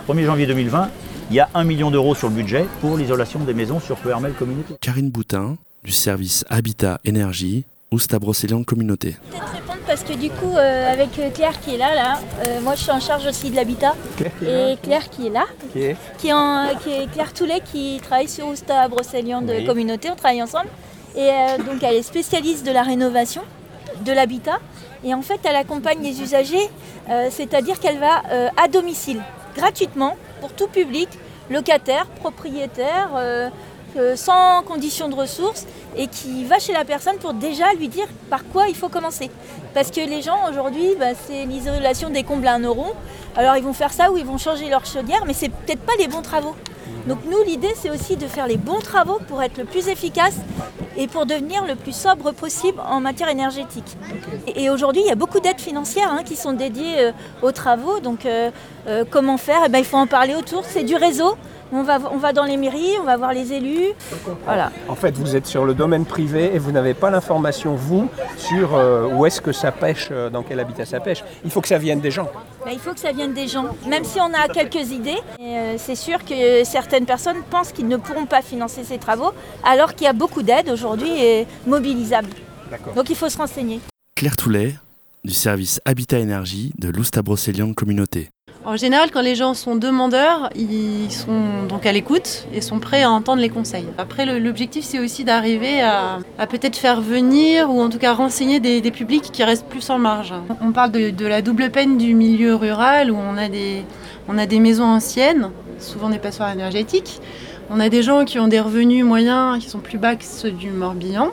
1er 0.07 0.25
janvier 0.25 0.45
2020, 0.45 0.89
il 1.29 1.35
y 1.35 1.39
a 1.39 1.49
1 1.53 1.63
million 1.63 1.91
d'euros 1.91 2.13
sur 2.13 2.29
le 2.29 2.35
budget 2.35 2.65
pour 2.81 2.97
l'isolation 2.97 3.39
des 3.39 3.53
maisons 3.53 3.79
sur 3.79 3.97
Hermel 4.07 4.33
Communauté. 4.33 4.75
Karine 4.81 5.09
Boutin, 5.09 5.57
du 5.83 5.91
service 5.91 6.45
Habitat 6.49 6.99
Énergie, 7.05 7.65
ou 7.93 7.99
c'est 7.99 8.13
à 8.13 8.55
en 8.55 8.63
communauté 8.63 9.17
Peut-être 9.29 9.51
répondre 9.51 9.79
parce 9.85 10.03
que 10.03 10.13
du 10.13 10.29
coup, 10.29 10.55
euh, 10.55 10.93
avec 10.93 11.19
euh, 11.19 11.29
Claire 11.29 11.59
qui 11.59 11.75
est 11.75 11.77
là, 11.77 11.93
là 11.93 12.19
euh, 12.41 12.61
moi 12.61 12.75
je 12.75 12.83
suis 12.83 12.91
en 12.91 13.01
charge 13.01 13.25
aussi 13.25 13.49
de 13.49 13.55
l'habitat. 13.57 13.95
Et 14.41 14.77
Claire 14.81 15.09
qui 15.09 15.27
est 15.27 15.29
là, 15.29 15.43
qui, 15.73 16.29
est 16.29 17.11
Claire 17.11 17.33
Toulet 17.33 17.59
qui 17.59 17.99
travaille 18.01 18.29
sur 18.29 18.47
Ousta 18.47 18.79
à 18.79 18.87
Brocéliande 18.87 19.47
de 19.47 19.65
communauté, 19.65 20.09
on 20.09 20.15
travaille 20.15 20.41
ensemble. 20.41 20.69
Et 21.17 21.31
donc 21.65 21.83
elle 21.83 21.95
est 21.95 22.03
spécialiste 22.03 22.65
de 22.65 22.71
la 22.71 22.83
rénovation 22.83 23.41
de 24.05 24.13
l'habitat. 24.13 24.59
Et 25.03 25.13
en 25.13 25.21
fait, 25.21 25.41
elle 25.43 25.57
accompagne 25.57 26.01
les 26.01 26.21
usagers, 26.21 26.69
c'est-à-dire 27.29 27.79
qu'elle 27.79 27.99
va 27.99 28.21
à 28.55 28.69
domicile, 28.69 29.19
gratuitement, 29.55 30.15
pour 30.39 30.53
tout 30.53 30.67
public, 30.67 31.09
locataire, 31.49 32.05
propriétaire 32.05 33.09
sans 34.15 34.63
condition 34.63 35.09
de 35.09 35.15
ressources 35.15 35.65
et 35.95 36.07
qui 36.07 36.45
va 36.45 36.59
chez 36.59 36.73
la 36.73 36.85
personne 36.85 37.17
pour 37.17 37.33
déjà 37.33 37.73
lui 37.73 37.87
dire 37.87 38.07
par 38.29 38.45
quoi 38.47 38.67
il 38.67 38.75
faut 38.75 38.89
commencer. 38.89 39.29
Parce 39.73 39.91
que 39.91 40.01
les 40.01 40.21
gens 40.21 40.49
aujourd'hui, 40.49 40.95
bah, 40.99 41.13
c'est 41.27 41.45
l'isolation 41.45 42.09
des 42.09 42.23
combles 42.23 42.47
à 42.47 42.53
un 42.53 42.59
euro. 42.59 42.93
Alors 43.35 43.57
ils 43.57 43.63
vont 43.63 43.73
faire 43.73 43.93
ça 43.93 44.11
ou 44.11 44.17
ils 44.17 44.25
vont 44.25 44.37
changer 44.37 44.69
leur 44.69 44.85
chaudière, 44.85 45.23
mais 45.25 45.33
c'est 45.33 45.49
peut-être 45.49 45.81
pas 45.81 45.93
les 45.99 46.07
bons 46.07 46.21
travaux. 46.21 46.55
Donc 47.07 47.19
nous, 47.25 47.43
l'idée, 47.43 47.73
c'est 47.75 47.89
aussi 47.89 48.15
de 48.15 48.27
faire 48.27 48.47
les 48.47 48.57
bons 48.57 48.79
travaux 48.79 49.19
pour 49.27 49.41
être 49.41 49.57
le 49.57 49.65
plus 49.65 49.87
efficace 49.87 50.35
et 50.97 51.07
pour 51.07 51.25
devenir 51.25 51.65
le 51.65 51.75
plus 51.75 51.95
sobre 51.95 52.31
possible 52.31 52.79
en 52.87 52.99
matière 52.99 53.29
énergétique. 53.29 53.97
Et, 54.55 54.69
aujourd'hui, 54.69 55.01
il 55.03 55.07
y 55.07 55.11
a 55.11 55.15
beaucoup 55.15 55.39
d'aides 55.39 55.61
financières 55.61 56.11
hein, 56.11 56.23
qui 56.23 56.35
sont 56.35 56.53
dédiées 56.53 56.99
euh, 56.99 57.11
aux 57.41 57.51
travaux. 57.51 57.99
Donc 57.99 58.25
euh, 58.25 58.51
euh, 58.87 59.03
comment 59.09 59.37
faire? 59.37 59.61
Eh 59.65 59.69
ben, 59.69 59.79
Il 59.79 59.85
faut 59.85 59.97
en 59.97 60.07
parler 60.07 60.35
autour. 60.35 60.63
C'est 60.65 60.83
du 60.83 60.95
réseau. 60.95 61.35
On 61.73 61.83
va, 61.83 61.99
on 62.11 62.17
va 62.17 62.33
dans 62.33 62.43
les 62.43 62.57
mairies, 62.57 62.97
on 62.99 63.05
va 63.05 63.15
voir 63.15 63.33
les 63.33 63.53
élus. 63.53 63.93
Voilà. 64.45 64.71
En 64.89 64.95
fait, 64.95 65.17
vous 65.17 65.35
êtes 65.37 65.47
sur 65.47 65.63
le 65.63 65.73
domaine 65.73 66.05
privé 66.05 66.51
et 66.53 66.59
vous 66.59 66.71
n'avez 66.71 66.93
pas 66.93 67.09
l'information, 67.09 67.75
vous, 67.75 68.09
sur 68.37 68.75
euh, 68.75 69.07
où 69.07 69.25
est-ce 69.25 69.39
que 69.39 69.53
ça 69.53 69.71
pêche, 69.71 70.09
euh, 70.11 70.29
dans 70.29 70.43
quel 70.43 70.59
habitat 70.59 70.85
ça 70.85 70.99
pêche. 70.99 71.23
Il 71.45 71.51
faut 71.51 71.61
que 71.61 71.69
ça 71.69 71.77
vienne 71.77 72.01
des 72.01 72.11
gens. 72.11 72.29
Ben, 72.65 72.71
il 72.73 72.79
faut 72.79 72.93
que 72.93 72.99
ça 72.99 73.13
vienne 73.13 73.33
des 73.33 73.47
gens, 73.47 73.65
même 73.87 74.03
si 74.03 74.19
on 74.19 74.33
a 74.33 74.47
quelques 74.49 74.91
idées. 74.91 75.17
Euh, 75.39 75.75
c'est 75.77 75.95
sûr 75.95 76.23
que 76.25 76.63
certaines 76.65 77.05
personnes 77.05 77.41
pensent 77.49 77.71
qu'ils 77.71 77.87
ne 77.87 77.97
pourront 77.97 78.25
pas 78.25 78.41
financer 78.41 78.83
ces 78.83 78.97
travaux, 78.97 79.31
alors 79.63 79.95
qu'il 79.95 80.05
y 80.05 80.09
a 80.09 80.13
beaucoup 80.13 80.43
d'aides 80.43 80.69
aujourd'hui 80.69 81.09
et 81.09 81.47
mobilisables. 81.65 82.29
Donc 82.95 83.09
il 83.09 83.15
faut 83.15 83.29
se 83.29 83.37
renseigner. 83.37 83.79
Claire 84.15 84.35
Toulet, 84.35 84.75
du 85.23 85.33
service 85.33 85.79
Habitat 85.85 86.19
Énergie 86.19 86.73
de 86.77 86.89
l'Oustabrosselian 86.89 87.73
Communauté. 87.73 88.29
En 88.63 88.77
général, 88.77 89.09
quand 89.09 89.21
les 89.21 89.33
gens 89.33 89.55
sont 89.55 89.75
demandeurs, 89.75 90.51
ils 90.55 91.11
sont 91.11 91.63
donc 91.67 91.87
à 91.87 91.91
l'écoute 91.91 92.45
et 92.53 92.61
sont 92.61 92.77
prêts 92.77 93.01
à 93.01 93.09
entendre 93.09 93.41
les 93.41 93.49
conseils. 93.49 93.87
Après, 93.97 94.39
l'objectif, 94.39 94.85
c'est 94.85 94.99
aussi 94.99 95.23
d'arriver 95.23 95.81
à, 95.81 96.19
peut-être 96.47 96.75
faire 96.77 97.01
venir 97.01 97.71
ou 97.71 97.81
en 97.81 97.89
tout 97.89 97.97
cas 97.97 98.13
renseigner 98.13 98.59
des, 98.59 98.91
publics 98.91 99.31
qui 99.31 99.43
restent 99.43 99.65
plus 99.65 99.89
en 99.89 99.97
marge. 99.97 100.33
On 100.61 100.71
parle 100.71 100.91
de, 100.91 101.09
de 101.09 101.25
la 101.25 101.41
double 101.41 101.71
peine 101.71 101.97
du 101.97 102.13
milieu 102.13 102.53
rural 102.53 103.09
où 103.09 103.17
on 103.17 103.35
a 103.35 103.49
des, 103.49 103.83
on 104.27 104.37
a 104.37 104.45
des 104.45 104.59
maisons 104.59 104.85
anciennes, 104.85 105.49
souvent 105.79 106.09
des 106.09 106.19
passoires 106.19 106.51
énergétiques. 106.51 107.19
On 107.71 107.79
a 107.79 107.89
des 107.89 108.03
gens 108.03 108.25
qui 108.25 108.37
ont 108.37 108.47
des 108.47 108.59
revenus 108.59 109.03
moyens 109.03 109.57
qui 109.59 109.69
sont 109.69 109.79
plus 109.79 109.97
bas 109.97 110.15
que 110.15 110.25
ceux 110.25 110.51
du 110.51 110.69
Morbihan. 110.69 111.31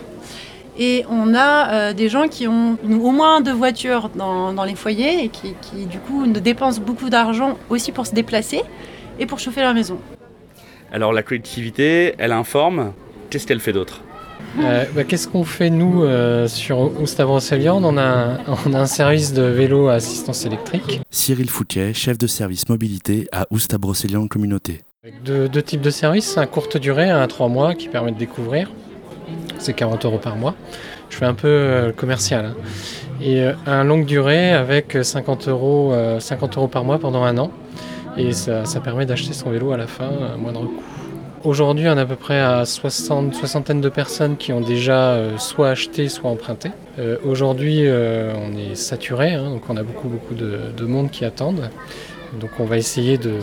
Et 0.79 1.05
on 1.11 1.35
a 1.35 1.73
euh, 1.73 1.93
des 1.93 2.09
gens 2.09 2.29
qui 2.29 2.47
ont 2.47 2.77
au 2.85 3.11
moins 3.11 3.41
deux 3.41 3.53
voitures 3.53 4.11
dans, 4.15 4.53
dans 4.53 4.65
les 4.65 4.77
foyers 4.77 5.25
et 5.25 5.29
qui, 5.29 5.55
qui, 5.61 5.87
du 5.87 5.99
coup 5.99 6.25
ne 6.27 6.39
dépensent 6.39 6.81
beaucoup 6.81 7.11
d'argent 7.11 7.59
aussi 7.69 7.91
pour 7.93 8.07
se 8.07 8.15
déplacer 8.15 8.63
et 9.19 9.27
pour 9.27 9.41
chauffer 9.41 9.61
leur 9.63 9.75
maison. 9.75 9.99
Alors 10.93 11.13
la 11.13 11.23
collectivité, 11.23 12.15
elle 12.19 12.33
informe. 12.33 12.93
Qu'est-ce 13.31 13.47
qu'elle 13.47 13.61
fait 13.61 13.73
d'autre? 13.73 14.01
Euh, 14.61 14.85
bah, 14.95 15.05
Qu'est-ce 15.05 15.27
qu'on 15.29 15.45
fait 15.45 15.69
nous 15.69 16.05
euh, 16.05 16.47
sur 16.47 16.79
Oustavrosselian 17.01 17.83
on, 17.85 17.97
a 17.97 18.03
un- 18.03 18.39
on 18.67 18.73
a 18.73 18.79
un 18.81 18.87
service 18.87 19.33
de 19.35 19.43
vélo 19.43 19.89
à 19.89 19.95
assistance 19.95 20.47
électrique. 20.47 21.01
Cyril 21.11 21.51
Fouquet, 21.51 21.93
chef 21.93 22.17
de 22.19 22.27
service 22.29 22.69
mobilité 22.69 23.29
à 23.33 23.47
Oustabrosselian 23.51 24.29
Communauté. 24.29 24.81
Avec 25.03 25.23
deux, 25.25 25.49
deux 25.49 25.63
types 25.63 25.81
de 25.81 25.91
services, 25.91 26.39
un 26.39 26.47
courte 26.47 26.77
durée, 26.77 27.11
un 27.11 27.21
à 27.21 27.27
3 27.27 27.49
mois 27.49 27.75
qui 27.75 27.89
permet 27.89 28.13
de 28.13 28.19
découvrir. 28.19 28.71
C'est 29.59 29.73
40 29.75 30.05
euros 30.05 30.19
par 30.19 30.37
mois. 30.37 30.55
Je 31.11 31.17
fais 31.17 31.25
un 31.25 31.35
peu 31.35 31.49
euh, 31.49 31.93
commercial. 31.93 32.47
hein. 32.47 32.55
Et 33.21 33.43
euh, 33.43 33.53
un 33.67 33.85
longue 33.85 34.05
durée 34.05 34.53
avec 34.53 34.97
50 35.03 35.49
euros, 35.49 35.93
euh, 35.93 36.21
50 36.21 36.57
euros 36.57 36.69
par 36.69 36.85
mois 36.85 36.99
pendant 36.99 37.25
un 37.25 37.37
an. 37.39 37.51
Et 38.17 38.33
ça, 38.33 38.65
ça 38.65 38.81
permet 38.81 39.07
d'acheter 39.07 39.33
son 39.33 39.51
vélo 39.51 39.73
à 39.73 39.77
la 39.77 39.87
fin 39.87 40.11
à 40.35 40.37
moindre 40.37 40.63
coût. 40.63 40.83
Aujourd'hui, 41.45 41.87
on 41.89 41.97
est 41.97 42.01
à 42.01 42.07
peu 42.07 42.17
près 42.17 42.41
à 42.41 42.65
60, 42.65 43.35
soixantaine 43.35 43.81
de 43.81 43.89
personnes 43.89 44.37
qui 44.37 44.53
ont 44.53 44.61
déjà 44.61 45.17
soit 45.39 45.69
acheté, 45.69 46.09
soit 46.09 46.29
emprunté. 46.29 46.73
Aujourd'hui, 47.25 47.85
on 47.89 48.59
est 48.59 48.75
saturé, 48.75 49.35
hein, 49.35 49.45
donc 49.51 49.63
on 49.69 49.77
a 49.77 49.85
beaucoup, 49.85 50.09
beaucoup 50.09 50.35
de 50.35 50.85
monde 50.85 51.13
qui 51.13 51.25
attendent. 51.25 51.71
Donc 52.41 52.51
on 52.59 52.65
va 52.65 52.77
essayer 52.77 53.17
de- 53.19 53.39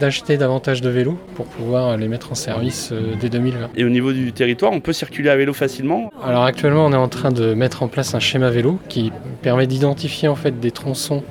d'acheter 0.00 0.36
davantage 0.36 0.80
de 0.80 0.88
vélos 0.88 1.16
pour 1.36 1.46
pouvoir 1.46 1.96
les 1.96 2.08
mettre 2.08 2.32
en 2.32 2.34
service 2.34 2.90
euh, 2.92 3.14
dès 3.20 3.28
2020. 3.28 3.70
Et 3.76 3.84
au 3.84 3.88
niveau 3.88 4.12
du 4.12 4.32
territoire, 4.32 4.72
on 4.72 4.80
peut 4.80 4.92
circuler 4.92 5.30
à 5.30 5.36
vélo 5.36 5.52
facilement 5.52 6.10
Alors 6.22 6.44
actuellement, 6.44 6.84
on 6.86 6.92
est 6.92 6.96
en 6.96 7.08
train 7.08 7.30
de 7.30 7.54
mettre 7.54 7.82
en 7.82 7.88
place 7.88 8.14
un 8.14 8.20
schéma 8.20 8.50
vélo 8.50 8.78
qui 8.88 9.12
permet 9.42 9.66
d'identifier 9.66 10.28
en 10.28 10.34
fait 10.34 10.58
des 10.58 10.70
tronçons 10.72 11.22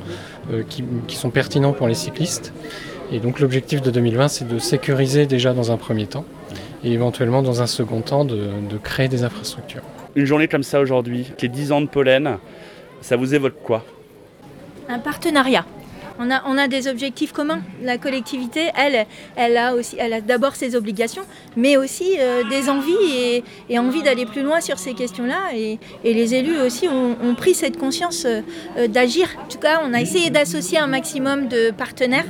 euh, 0.52 0.64
qui, 0.68 0.84
qui 1.08 1.16
sont 1.18 1.30
pertinents 1.30 1.74
pour 1.74 1.88
les 1.88 1.94
cyclistes. 1.94 2.54
Et 3.12 3.20
donc 3.20 3.40
l'objectif 3.42 3.82
de 3.82 3.92
2020, 3.92 4.28
c'est 4.30 4.48
de 4.48 4.58
sécuriser 4.58 5.26
déjà 5.26 5.54
dans 5.54 5.72
un 5.72 5.78
premier 5.78 6.08
temps 6.08 6.26
et 6.86 6.92
éventuellement 6.94 7.42
dans 7.44 7.62
un 7.62 7.68
second 7.68 8.02
temps 8.02 8.26
de, 8.26 8.36
de 8.36 8.78
créer 8.82 9.08
des 9.10 9.24
infrastructures. 9.24 9.84
Une 10.16 10.26
journée 10.26 10.48
comme 10.48 10.64
ça 10.64 10.80
aujourd'hui, 10.80 11.32
qui 11.38 11.46
est 11.46 11.50
10 11.50 11.72
ans 11.74 11.82
de 11.82 11.88
pollen, 11.88 12.38
ça 13.02 13.16
vous 13.18 13.36
évoque 13.36 13.56
quoi? 13.64 13.84
Un 14.90 15.00
partenariat. 15.00 15.66
On 16.20 16.30
a, 16.30 16.68
des 16.68 16.88
objectifs 16.88 17.32
communs. 17.32 17.62
La 17.82 17.98
collectivité, 17.98 18.70
elle, 18.78 19.06
elle 19.36 19.58
a 19.58 19.76
aussi, 19.76 19.96
elle 20.00 20.14
a 20.14 20.22
d'abord 20.22 20.56
ses 20.56 20.76
obligations, 20.76 21.24
mais 21.56 21.78
aussi 21.78 22.16
euh, 22.20 22.44
des 22.50 22.70
envies 22.70 23.44
et, 23.70 23.80
envie 23.80 24.02
d'aller 24.04 24.26
plus 24.26 24.44
loin 24.44 24.62
sur 24.62 24.80
ces 24.80 24.94
questions-là. 24.94 25.56
Et, 25.56 25.80
les 26.04 26.36
élus 26.36 26.60
aussi 26.60 26.88
ont, 26.88 27.36
pris 27.36 27.56
cette 27.56 27.78
conscience 27.78 28.26
euh, 28.26 28.88
d'agir. 28.88 29.28
En 29.44 29.48
tout 29.48 29.58
cas, 29.58 29.82
on 29.84 29.94
a 29.94 30.02
essayé 30.02 30.30
d'associer 30.30 30.78
un 30.78 30.88
maximum 30.88 31.48
de 31.48 31.72
partenaires. 31.72 32.26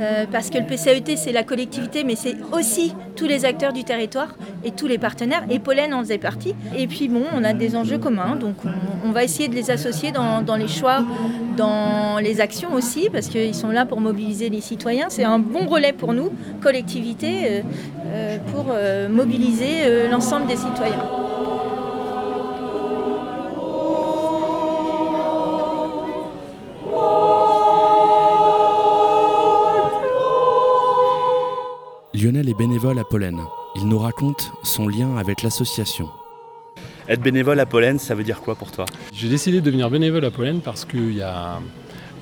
Euh, 0.00 0.24
parce 0.30 0.50
que 0.50 0.58
le 0.58 0.64
PCAET, 0.64 1.16
c'est 1.16 1.32
la 1.32 1.42
collectivité, 1.42 2.04
mais 2.04 2.16
c'est 2.16 2.36
aussi 2.52 2.94
tous 3.14 3.26
les 3.26 3.44
acteurs 3.44 3.72
du 3.72 3.84
territoire 3.84 4.34
et 4.64 4.70
tous 4.70 4.86
les 4.86 4.98
partenaires. 4.98 5.44
Et 5.50 5.58
Pollen 5.58 5.94
en 5.94 6.00
faisait 6.00 6.18
partie. 6.18 6.54
Et 6.76 6.86
puis, 6.86 7.08
bon, 7.08 7.22
on 7.34 7.44
a 7.44 7.52
des 7.52 7.76
enjeux 7.76 7.98
communs, 7.98 8.36
donc 8.36 8.56
on, 9.04 9.10
va 9.10 9.24
essayer 9.24 9.48
de 9.48 9.54
les 9.54 9.70
associer 9.70 10.12
dans, 10.12 10.56
les 10.56 10.68
choix, 10.68 11.04
dans 11.56 12.18
les 12.18 12.40
actions 12.40 12.72
aussi, 12.74 13.08
parce 13.10 13.28
qu'ils 13.28 13.54
sont 13.54 13.70
là 13.70 13.86
pour 13.86 14.00
mobiliser 14.00 14.48
les 14.48 14.60
citoyens. 14.60 15.06
C'est 15.08 15.24
un 15.24 15.38
bon 15.38 15.66
relais 15.66 15.92
pour 15.92 16.12
nous, 16.12 16.30
collectivité, 16.60 17.44
euh, 17.44 17.62
euh, 18.06 18.38
pour 18.52 18.66
mobiliser 19.10 20.08
l'ensemble 20.10 20.46
des 20.46 20.56
citoyens. 20.56 21.25
Lionel 32.16 32.48
est 32.48 32.54
bénévole 32.54 32.98
à 32.98 33.04
Pollen. 33.04 33.38
Il 33.74 33.86
nous 33.88 33.98
raconte 33.98 34.50
son 34.62 34.88
lien 34.88 35.18
avec 35.18 35.42
l'association. 35.42 36.08
Être 37.10 37.20
bénévole 37.20 37.60
à 37.60 37.66
pollen, 37.66 37.98
ça 37.98 38.14
veut 38.14 38.24
dire 38.24 38.40
quoi 38.40 38.54
pour 38.54 38.72
toi? 38.72 38.86
J'ai 39.12 39.28
décidé 39.28 39.60
de 39.60 39.66
devenir 39.66 39.90
bénévole 39.90 40.24
à 40.24 40.30
Pollen 40.30 40.62
parce 40.62 40.86
qu'il 40.86 41.14
y 41.14 41.20
a, 41.20 41.60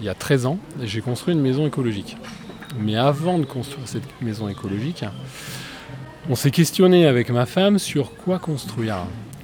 il 0.01 0.07
y 0.07 0.09
a 0.09 0.15
13 0.15 0.47
ans, 0.47 0.59
j'ai 0.83 1.01
construit 1.01 1.33
une 1.33 1.41
maison 1.41 1.65
écologique. 1.65 2.17
Mais 2.81 2.97
avant 2.97 3.39
de 3.39 3.45
construire 3.45 3.87
cette 3.87 4.21
maison 4.21 4.49
écologique, 4.49 5.05
on 6.29 6.35
s'est 6.35 6.51
questionné 6.51 7.07
avec 7.07 7.31
ma 7.31 7.47
femme 7.47 7.79
sur 7.79 8.17
quoi 8.17 8.41
construire. 8.41 8.97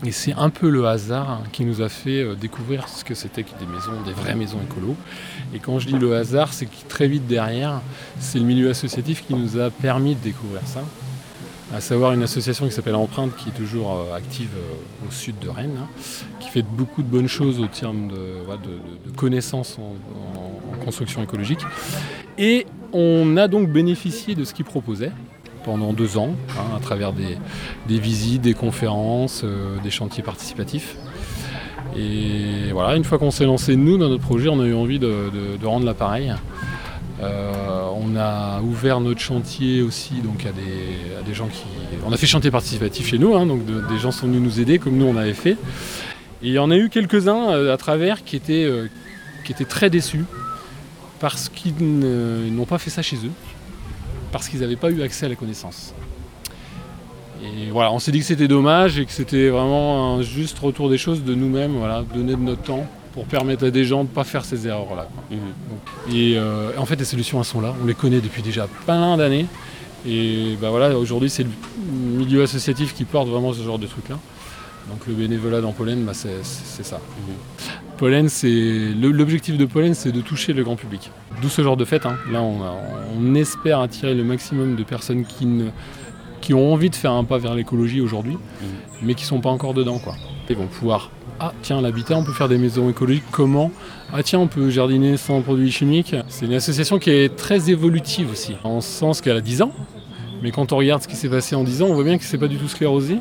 Et 0.07 0.12
c'est 0.12 0.33
un 0.33 0.49
peu 0.49 0.71
le 0.71 0.87
hasard 0.87 1.42
qui 1.52 1.64
nous 1.64 1.83
a 1.83 1.90
fait 1.90 2.23
euh, 2.23 2.35
découvrir 2.35 2.88
ce 2.88 3.04
que 3.04 3.14
c'était 3.14 3.42
que 3.42 3.50
des 3.59 3.66
maisons, 3.66 3.92
des 4.07 4.12
vraies 4.12 4.35
maisons 4.35 4.59
écolo. 4.64 4.97
Et 5.54 5.59
quand 5.59 5.78
je 5.78 5.88
dis 5.88 5.99
le 5.99 6.16
hasard, 6.16 6.52
c'est 6.54 6.64
que 6.66 6.75
très 6.88 7.07
vite 7.07 7.26
derrière, 7.26 7.83
c'est 8.19 8.38
le 8.38 8.47
milieu 8.47 8.71
associatif 8.71 9.26
qui 9.26 9.35
nous 9.35 9.59
a 9.59 9.69
permis 9.71 10.14
de 10.14 10.21
découvrir 10.21 10.62
ça. 10.64 10.83
À 11.73 11.80
savoir 11.80 12.12
une 12.12 12.23
association 12.23 12.66
qui 12.66 12.73
s'appelle 12.73 12.97
Empreinte, 12.97 13.37
qui 13.37 13.50
est 13.50 13.52
toujours 13.52 13.92
euh, 13.92 14.16
active 14.16 14.49
euh, 14.57 15.07
au 15.09 15.12
sud 15.12 15.38
de 15.38 15.49
Rennes, 15.50 15.76
hein, 15.83 15.87
qui 16.40 16.49
fait 16.49 16.62
beaucoup 16.62 17.02
de 17.02 17.07
bonnes 17.09 17.28
choses 17.28 17.61
au 17.61 17.66
terme 17.66 18.09
de, 18.09 19.11
connaissances 19.16 19.78
en, 19.78 19.83
en- 20.38 20.75
en 20.75 20.85
construction 20.85 21.23
écologique. 21.23 21.61
Et 22.38 22.66
on 22.92 23.37
a 23.37 23.47
donc 23.49 23.69
bénéficié 23.69 24.35
de 24.35 24.45
ce 24.45 24.52
qu'ils 24.54 24.64
proposaient 24.64 25.12
pendant 25.64 25.93
deux 25.93 26.19
ans, 26.19 26.35
hein, 26.50 26.76
à 26.76 26.81
travers 26.81 27.12
des, 27.12 27.37
visites, 27.88 28.43
des 28.43 28.55
conférences, 28.55 29.43
euh, 29.45 29.76
des 29.83 29.90
chantiers 29.90 30.23
participatifs. 30.23 30.97
Et 31.97 32.73
voilà, 32.73 32.97
une 32.97 33.05
fois 33.05 33.19
qu'on 33.19 33.31
s'est 33.31 33.45
lancé, 33.45 33.76
nous, 33.76 33.99
dans 33.99 34.09
notre 34.09 34.23
projet, 34.23 34.49
on 34.49 34.61
a 34.61 34.64
eu 34.64 34.75
envie 34.75 34.99
de, 34.99 35.64
rendre 35.64 35.87
l'appareil. 35.87 36.33
Euh, 37.23 37.83
on 37.97 38.17
a 38.17 38.62
ouvert 38.62 39.00
notre 39.00 39.21
chantier 39.21 39.83
aussi 39.83 40.14
donc 40.23 40.47
à 40.47 40.52
des, 40.52 41.35
gens 41.35 41.49
qui. 41.49 41.64
On 42.07 42.12
a 42.12 42.17
fait 42.17 42.26
chantier 42.26 42.50
participatif 42.50 43.09
chez 43.09 43.19
nous, 43.19 43.35
hein, 43.35 43.45
donc 43.45 43.67
de- 43.67 43.83
des 43.88 43.99
gens 43.99 44.11
sont 44.11 44.26
venus 44.26 44.40
nous 44.40 44.61
aider 44.61 44.79
comme 44.79 44.97
nous 44.97 45.05
on 45.05 45.17
avait 45.17 45.35
fait. 45.35 45.59
Et 46.43 46.49
il 46.49 46.52
y 46.52 46.59
en 46.59 46.71
a 46.71 46.76
eu 46.76 46.88
quelques-uns 46.88 47.50
euh, 47.50 47.75
à 47.75 47.76
travers 47.76 48.25
qui 48.25 48.37
étaient, 48.37 48.67
qui 49.45 49.52
étaient 49.52 49.67
très 49.67 49.90
déçus 49.90 50.25
parce 51.21 51.50
qu'ils 51.50 51.75
n'ont 51.79 52.64
pas 52.64 52.79
fait 52.79 52.90
ça 52.90 53.02
chez 53.02 53.17
eux, 53.17 53.33
parce 54.33 54.49
qu'ils 54.49 54.61
n'avaient 54.61 54.77
pas 54.77 54.91
eu 54.91 55.03
accès 55.03 55.27
à 55.27 55.29
la 55.29 55.37
connaissance. 55.37 55.95
Et 57.43 57.71
voilà, 57.71 57.91
on 57.93 57.99
s'est 57.99 58.13
dit 58.13 58.21
que 58.21 58.27
c'était 58.27 58.49
dommage 58.49 58.99
et 58.99 59.07
que 59.07 59.13
c'était 59.13 59.49
vraiment 59.49 60.17
un 60.17 60.23
juste 60.23 60.59
retour 60.59 60.91
des 60.91 60.99
choses 60.99 61.25
de 61.25 61.35
nous-mêmes, 61.35 61.73
voilà, 61.73 62.03
donner 62.15 62.35
de 62.35 62.41
notre 62.41 62.63
temps 62.63 62.87
pour 63.13 63.25
permettre 63.25 63.67
à 63.67 63.71
des 63.71 63.85
gens 63.85 64.05
de 64.05 64.11
ne 64.11 64.15
pas 64.15 64.25
faire 64.25 64.45
ces 64.45 64.67
erreurs-là. 64.67 65.09
Donc, 65.31 66.15
et 66.15 66.35
euh, 66.37 66.71
en 66.77 66.85
fait, 66.85 66.97
les 66.97 67.05
solutions, 67.05 67.39
elles 67.39 67.45
sont 67.45 67.61
là. 67.61 67.75
On 67.83 67.87
les 67.87 67.95
connaît 67.95 68.21
depuis 68.21 68.43
déjà 68.43 68.69
plein 68.85 69.17
d'années. 69.17 69.47
Et 70.07 70.57
bah 70.61 70.71
voilà, 70.71 70.97
aujourd'hui, 70.97 71.29
c'est 71.29 71.43
le 71.43 71.51
milieu 72.19 72.43
associatif 72.43 72.95
qui 72.95 73.05
porte 73.05 73.29
vraiment 73.29 73.53
ce 73.53 73.63
genre 73.63 73.79
de 73.79 73.87
trucs-là. 73.87 74.19
Donc 74.89 75.07
le 75.07 75.15
bénévolat 75.15 75.61
dans 75.61 75.73
Pollen, 75.73 76.05
bah, 76.05 76.15
c'est 76.15 76.43
c'est 76.43 76.85
ça. 76.85 77.01
Pollen, 78.00 78.28
l'objectif 79.12 79.59
de 79.59 79.66
Pollen, 79.66 79.92
c'est 79.92 80.11
de 80.11 80.23
toucher 80.23 80.54
le 80.54 80.64
grand 80.64 80.75
public. 80.76 81.11
D'où 81.42 81.50
ce 81.50 81.61
genre 81.61 81.76
de 81.76 81.85
fête. 81.85 82.07
hein. 82.07 82.16
Là, 82.33 82.40
on, 82.40 82.62
a- 82.62 82.75
on 83.14 83.35
espère 83.35 83.80
attirer 83.80 84.14
le 84.14 84.25
maximum 84.25 84.75
de 84.75 84.83
personnes 84.85 85.26
qui, 85.26 85.45
ne- 85.45 85.69
qui 86.40 86.54
ont 86.54 86.73
envie 86.73 86.88
de 86.88 86.97
faire 86.97 87.12
un 87.12 87.25
pas 87.25 87.37
vers 87.37 87.54
l'écologie 87.54 88.00
aujourd'hui, 88.00 88.38
mais 89.02 89.12
qui 89.14 89.26
sont 89.26 89.40
pas 89.42 89.50
encore 89.50 89.75
dedans. 89.75 89.99
Quoi. 89.99 90.14
Ils 90.49 90.57
vont 90.57 90.66
pouvoir 90.66 91.11
ah 91.42 91.52
tiens 91.62 91.80
l'habitat, 91.83 92.16
on 92.16 92.25
peut 92.25 92.33
faire 92.33 92.49
des 92.49 92.57
maisons 92.59 92.88
écologiques. 92.90 93.25
Comment? 93.30 93.71
Ah 94.14 94.23
tiens, 94.23 94.38
on 94.40 94.47
peut 94.47 94.69
jardiner 94.71 95.16
sans 95.19 95.40
produits 95.42 95.71
chimiques. 95.71 96.14
C'est 96.28 96.47
une 96.47 96.54
association 96.54 96.99
qui 96.99 97.11
est 97.11 97.35
très 97.37 97.71
évolutive 97.71 98.30
aussi, 98.30 98.57
en 98.64 98.80
ce 98.80 98.88
sens 98.90 99.21
qu'elle 99.21 99.37
a 99.37 99.40
10 99.42 99.61
ans. 99.62 99.73
Mais 100.42 100.50
quand 100.52 100.73
on 100.73 100.76
regarde 100.78 101.02
ce 101.02 101.09
qui 101.09 101.16
s'est 101.16 101.28
passé 101.28 101.54
en 101.54 101.64
10 101.64 101.83
ans, 101.83 101.87
on 101.90 101.95
voit 101.95 102.04
bien 102.04 102.16
que 102.19 102.25
c'est 102.25 102.38
pas 102.38 102.49
du 102.49 102.57
tout 102.57 102.69
sclérosé. 102.69 103.19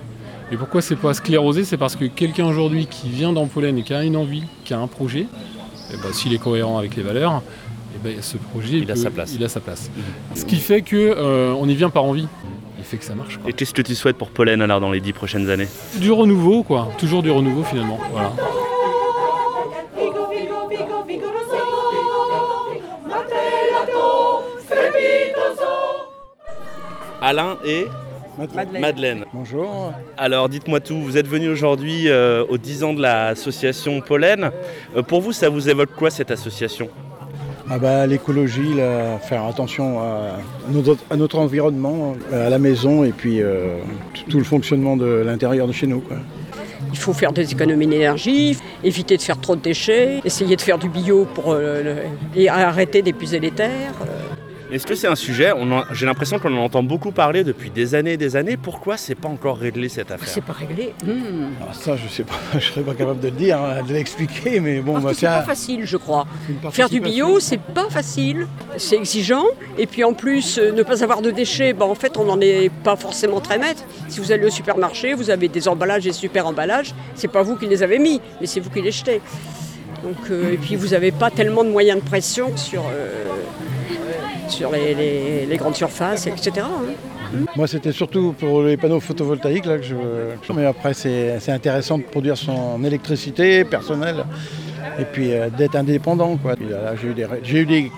Et 0.51 0.57
pourquoi 0.57 0.81
c'est 0.81 0.95
pas 0.95 1.13
sclérosé? 1.13 1.63
C'est 1.63 1.77
parce 1.77 1.95
que 1.95 2.05
quelqu'un 2.05 2.45
aujourd'hui 2.45 2.87
qui 2.87 3.09
vient 3.09 3.31
dans 3.31 3.45
Pollen 3.45 3.77
et 3.77 3.83
qui 3.83 3.93
a 3.93 4.03
une 4.03 4.17
envie, 4.17 4.43
qui 4.65 4.73
a 4.73 4.79
un 4.79 4.87
projet, 4.87 5.27
eh 5.93 5.97
ben, 5.97 6.11
s'il 6.11 6.33
est 6.33 6.39
cohérent 6.39 6.77
avec 6.79 6.95
les 6.95 7.03
valeurs, 7.03 7.43
eh 7.95 7.99
ben, 8.03 8.21
ce 8.21 8.37
projet 8.37 8.79
Il 8.79 8.91
a 8.91 8.95
sa 8.95 9.11
place. 9.11 9.33
Il 9.35 9.43
a 9.43 9.49
sa 9.49 9.59
place. 9.59 9.91
Ce 10.33 10.45
qui 10.45 10.55
fait 10.55 10.81
que 10.81 10.95
euh, 10.95 11.53
on 11.53 11.69
y 11.69 11.75
vient 11.75 11.91
par 11.91 12.03
envie. 12.03 12.27
Et 12.79 12.83
fait 12.83 12.97
que 12.97 13.05
ça 13.05 13.13
marche. 13.13 13.37
quoi. 13.37 13.49
Et 13.49 13.53
qu'est-ce 13.53 13.73
que 13.73 13.81
tu 13.81 13.93
souhaites 13.93 14.17
pour 14.17 14.29
Pollen 14.29 14.61
alors 14.61 14.79
dans 14.79 14.91
les 14.91 15.01
dix 15.01 15.13
prochaines 15.13 15.49
années? 15.49 15.67
Du 15.97 16.11
renouveau, 16.11 16.63
quoi. 16.63 16.89
Toujours 16.97 17.21
du 17.21 17.29
renouveau 17.29 17.63
finalement. 17.63 17.99
Voilà. 18.11 18.31
Alain 27.21 27.57
et 27.65 27.85
Madeleine. 28.39 28.81
Madeleine. 28.81 29.25
Bonjour. 29.33 29.91
Alors 30.17 30.47
dites-moi 30.47 30.79
tout, 30.79 30.99
vous 31.01 31.17
êtes 31.17 31.27
venu 31.27 31.49
aujourd'hui 31.49 32.07
euh, 32.07 32.45
aux 32.47 32.57
10 32.57 32.83
ans 32.85 32.93
de 32.93 33.01
l'association 33.01 33.99
Pollen. 34.01 34.51
Euh, 34.95 35.01
pour 35.03 35.19
vous, 35.21 35.33
ça 35.33 35.49
vous 35.49 35.69
évoque 35.69 35.89
quoi 35.97 36.09
cette 36.09 36.31
association? 36.31 36.87
Ah 37.69 37.77
bah, 37.77 38.07
L'écologie, 38.07 38.75
faire 39.21 39.43
attention 39.45 39.99
à 39.99 40.37
notre, 40.71 40.97
à 41.11 41.17
notre 41.17 41.37
environnement, 41.37 42.15
à 42.33 42.49
la 42.49 42.57
maison 42.57 43.03
et 43.03 43.11
puis 43.11 43.41
euh, 43.41 43.75
tout- 44.13 44.23
tout 44.31 44.37
le 44.39 44.43
fonctionnement 44.43 44.95
de 44.97 45.05
l'intérieur 45.25 45.67
de 45.67 45.71
chez 45.73 45.85
nous. 45.85 45.99
quoi. 45.99 46.17
Il 46.91 46.97
faut 46.97 47.13
faire 47.13 47.31
des 47.31 47.51
économies 47.51 47.85
d'énergie, 47.85 48.57
éviter 48.83 49.17
de 49.17 49.21
faire 49.21 49.39
trop 49.39 49.55
de 49.55 49.61
déchets, 49.61 50.21
essayer 50.25 50.55
de 50.55 50.61
faire 50.61 50.79
du 50.79 50.89
bio 50.89 51.27
pour, 51.35 51.51
euh, 51.51 51.83
le- 51.83 52.41
et 52.41 52.49
arrêter 52.49 53.01
d'épuiser 53.03 53.39
les 53.39 53.51
terres. 53.51 53.93
Est-ce 54.71 54.85
que 54.85 54.93
c'est 54.93 55.07
un 55.07 55.15
sujet, 55.15 55.51
on 55.55 55.71
en- 55.71 55.83
j'ai 55.91 56.05
l'impression 56.05 56.37
qu'on 56.37 56.53
en 56.55 56.63
entend 56.63 56.83
beaucoup 56.83 57.11
parler 57.11 57.43
depuis 57.43 57.71
des 57.71 57.95
années 57.95 58.13
et 58.13 58.17
des 58.17 58.35
années, 58.35 58.55
pourquoi 58.55 58.97
c'est 58.97 59.15
pas 59.15 59.27
encore 59.27 59.57
réglé 59.57 59.89
cette 59.89 60.11
affaire? 60.11 60.27
C'est 60.27 60.43
pas 60.43 60.53
réglé. 60.53 60.93
Hmm. 61.03 61.53
Alors 61.61 61.73
ça, 61.73 61.95
je 61.97 62.07
sais 62.07 62.23
pas, 62.23 62.35
je 62.59 62.59
serais 62.65 62.81
pas 62.81 62.93
capable 62.93 63.19
de 63.19 63.29
le 63.29 63.35
dire, 63.35 63.59
hein, 63.59 63.81
de 63.81 63.93
l'expliquer, 63.93 64.59
mais 64.59 64.79
bon, 64.81 64.93
Parce 64.93 65.05
bah, 65.05 65.11
que 65.11 65.17
c'est 65.17 65.25
pas 65.25 65.39
un- 65.39 65.43
facile, 65.43 65.81
je 65.85 65.97
crois. 65.97 66.27
Faire 66.71 66.87
du 66.87 66.99
bio, 66.99 67.39
c'est 67.39 67.59
pas 67.59 67.89
facile, 67.89 68.45
c'est 68.77 68.95
exigeant. 68.97 69.45
Et 69.79 69.87
puis 69.87 70.03
en 70.03 70.13
plus, 70.13 70.59
euh, 70.59 70.71
ne 70.71 70.83
pas 70.83 71.03
avoir 71.03 71.21
de 71.23 71.31
déchets, 71.31 71.73
ben, 71.73 71.85
en 71.85 71.95
fait, 71.95 72.15
on 72.17 72.25
n'en 72.25 72.39
est 72.39 72.69
pas 72.83 72.95
forcément 72.95 73.39
très 73.39 73.57
maître. 73.57 73.83
Si 74.07 74.19
vous 74.19 74.31
allez 74.31 74.45
au 74.45 74.49
supermarché, 74.51 75.13
vous 75.15 75.31
avez 75.31 75.47
des 75.47 75.67
emballages 75.67 76.05
et 76.05 76.13
super 76.13 76.45
emballages. 76.45 76.93
C'est 77.15 77.27
pas 77.27 77.41
vous 77.41 77.55
qui 77.55 77.65
les 77.65 77.81
avez 77.81 77.97
mis, 77.97 78.21
mais 78.39 78.45
c'est 78.45 78.59
vous 78.59 78.69
qui 78.69 78.81
les 78.83 78.91
jetez. 78.91 79.19
Donc, 80.03 80.15
euh, 80.31 80.53
et 80.53 80.57
puis 80.57 80.75
vous 80.75 80.87
n'avez 80.89 81.11
pas 81.11 81.29
tellement 81.29 81.63
de 81.63 81.69
moyens 81.69 81.99
de 82.01 82.05
pression 82.07 82.55
sur, 82.55 82.83
euh, 82.83 83.25
sur 84.47 84.71
les, 84.71 84.93
les- 84.95 85.45
les 85.45 85.57
grandes 85.57 85.75
surfaces, 85.75 86.27
etc. 86.27 86.51
hein. 86.61 86.93
Moi, 87.55 87.67
c'était 87.67 87.91
surtout 87.91 88.33
pour 88.39 88.63
les 88.63 88.75
panneaux 88.75 88.99
photovoltaïques 88.99 89.65
là, 89.67 89.77
que 89.77 89.83
je 89.83 89.93
Mais 90.55 90.65
après, 90.65 90.93
c'est 90.95 91.37
intéressant 91.49 91.97
de 91.99 92.03
produire 92.03 92.35
son 92.37 92.83
électricité 92.83 93.63
personnelle 93.65 94.23
et 94.99 95.03
puis 95.05 95.31
euh, 95.33 95.49
d'être 95.49 95.75
indépendant. 95.75 96.39
J'ai 96.99 97.07
eu, 97.09 97.13
des, 97.13 97.27
eu 97.61 97.65
des, 97.65 97.91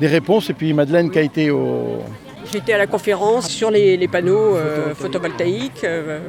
des 0.00 0.06
réponses 0.06 0.50
et 0.50 0.52
puis 0.54 0.72
Madeleine 0.72 1.10
qui 1.10 1.18
a 1.18 1.22
été 1.22 1.50
au, 1.50 1.98
J'étais 2.52 2.74
à 2.74 2.78
la 2.78 2.86
conférence 2.86 3.48
sur 3.48 3.72
les, 3.72 3.96
les 3.96 4.06
panneaux 4.06 4.54
euh, 4.56 4.94
photovoltaïques, 4.94 5.82
euh, 5.82 6.20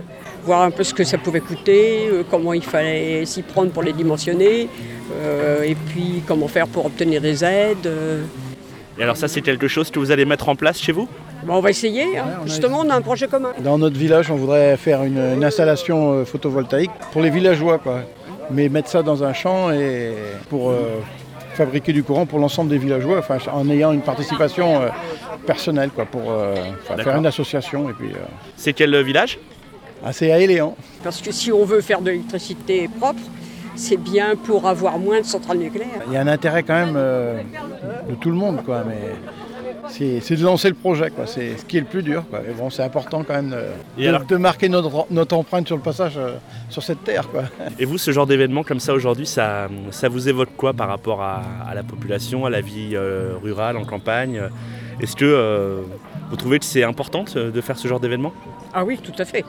voir 0.48 0.62
un 0.62 0.72
peu 0.72 0.84
ce 0.90 0.94
que 0.94 1.04
ça 1.12 1.18
pouvait 1.26 1.42
coûter, 1.50 2.08
euh, 2.08 2.24
comment 2.32 2.54
il 2.54 2.64
fallait 2.64 3.26
s'y 3.26 3.42
prendre 3.54 3.70
pour 3.72 3.84
les 3.88 3.94
dimensionner, 4.02 4.70
euh, 5.22 5.64
et 5.72 5.76
puis 5.88 6.24
comment 6.28 6.48
faire 6.48 6.68
pour 6.74 6.86
obtenir 6.86 7.20
des 7.22 7.44
aides. 7.44 7.86
euh. 7.88 8.24
Et 8.98 9.04
alors 9.04 9.18
ça 9.22 9.28
c'est 9.28 9.42
quelque 9.50 9.68
chose 9.68 9.92
que 9.92 10.00
vous 10.00 10.10
allez 10.14 10.26
mettre 10.26 10.48
en 10.50 10.56
place 10.56 10.80
chez 10.86 10.94
vous? 10.98 11.08
Bon, 11.46 11.56
on 11.60 11.60
va 11.60 11.70
essayer. 11.70 12.18
hein. 12.18 12.26
Justement, 12.46 12.80
on 12.86 12.90
a 12.90 12.96
un 12.96 13.02
projet 13.02 13.28
commun. 13.28 13.52
Dans 13.70 13.78
notre 13.78 13.98
village, 14.06 14.32
on 14.32 14.38
voudrait 14.44 14.76
faire 14.78 15.04
une, 15.04 15.22
une 15.38 15.44
installation 15.44 16.26
photovoltaïque 16.26 16.96
pour 17.12 17.22
les 17.22 17.30
villageois, 17.30 17.78
quoi. 17.78 18.00
Mais 18.50 18.70
mettre 18.70 18.90
ça 18.90 19.04
dans 19.04 19.20
un 19.30 19.34
champ 19.34 19.72
et 19.72 20.14
pour 20.50 20.64
euh, 20.72 20.76
fabriquer 21.54 21.94
du 21.94 22.02
courant 22.08 22.26
pour 22.26 22.40
l'ensemble 22.40 22.70
des 22.70 22.80
villageois, 22.86 23.20
enfin, 23.20 23.38
en 23.54 23.70
ayant 23.70 23.92
une 23.92 24.02
participation 24.02 24.68
euh, 24.82 24.88
personnelle, 25.46 25.92
quoi, 25.94 26.06
pour 26.06 26.26
euh, 26.32 26.56
faire 27.06 27.18
une 27.18 27.26
association. 27.34 27.80
Et 27.92 27.94
puis, 28.00 28.12
euh, 28.14 28.20
C'est 28.56 28.74
quel 28.74 29.00
village? 29.04 29.38
C'est 30.12 30.32
à 30.32 30.40
Éléan. 30.40 30.76
Parce 31.04 31.22
que 31.22 31.32
si 31.32 31.52
on 31.52 31.66
veut 31.66 31.82
faire 31.82 32.02
de 32.02 32.10
l'électricité 32.12 32.90
propre, 33.00 33.20
c'est 33.76 33.98
bien 33.98 34.36
pour 34.36 34.68
avoir 34.68 34.98
moins 35.00 35.20
de 35.22 35.26
centrales 35.26 35.58
nucléaires. 35.60 36.02
Il 36.08 36.14
y 36.14 36.18
a 36.18 36.22
un 36.22 36.28
intérêt 36.28 36.64
quand 36.64 36.74
même 36.74 36.96
euh, 36.98 37.42
de 38.10 38.16
tout 38.16 38.30
le 38.32 38.36
monde, 38.36 38.64
quoi. 38.66 38.84
Mais 38.88 38.98
c'est 39.90 40.20
c'est 40.20 40.36
de 40.36 40.44
lancer 40.44 40.68
le 40.70 40.74
projet, 40.76 41.12
quoi. 41.12 41.28
C'est 41.28 41.58
ce 41.58 41.64
qui 41.66 41.78
est 41.78 41.82
le 41.82 41.86
plus 41.86 42.02
dur, 42.04 42.24
quoi. 42.30 42.42
Mais 42.46 42.54
bon, 42.54 42.70
c'est 42.70 42.82
important 42.84 43.24
quand 43.24 43.36
même 43.36 43.52
de, 43.52 43.62
Et 43.98 44.04
de- 44.06 44.10
alors- 44.10 44.26
de 44.26 44.36
marquer 44.38 44.68
notre, 44.68 45.06
notre 45.12 45.36
empreinte 45.36 45.68
sur 45.68 45.76
le 45.76 45.82
passage 45.84 46.18
euh, 46.18 46.38
sur 46.70 46.82
cette 46.84 47.04
terre, 47.04 47.28
quoi. 47.30 47.44
Et 47.80 47.86
vous, 47.86 47.98
ce 48.00 48.10
genre 48.12 48.26
d'événement 48.26 48.64
comme 48.64 48.80
ça 48.80 48.94
aujourd'hui, 48.94 49.28
ça, 49.28 49.68
ça 49.92 50.10
vous 50.10 50.28
évoque 50.28 50.50
quoi 50.58 50.74
par 50.74 50.88
rapport 50.88 51.22
à, 51.22 51.44
à 51.70 51.76
la 51.76 51.84
population, 51.84 52.46
à 52.46 52.50
la 52.50 52.62
vie 52.62 52.92
euh, 52.96 53.34
rurale, 53.42 53.78
en 53.78 53.86
campagne? 53.86 54.42
Est-ce 55.00 55.16
que 55.16 55.26
euh, 55.26 55.82
vous 56.32 56.36
trouvez 56.36 56.58
que 56.58 56.66
c'est 56.66 56.84
important 56.84 57.26
de 57.36 57.62
faire 57.62 57.78
ce 57.78 57.88
genre 57.88 58.00
d'événement? 58.00 58.34
Ah 58.74 58.84
oui, 58.84 58.98
tout 59.02 59.14
à 59.20 59.26
fait. 59.26 59.46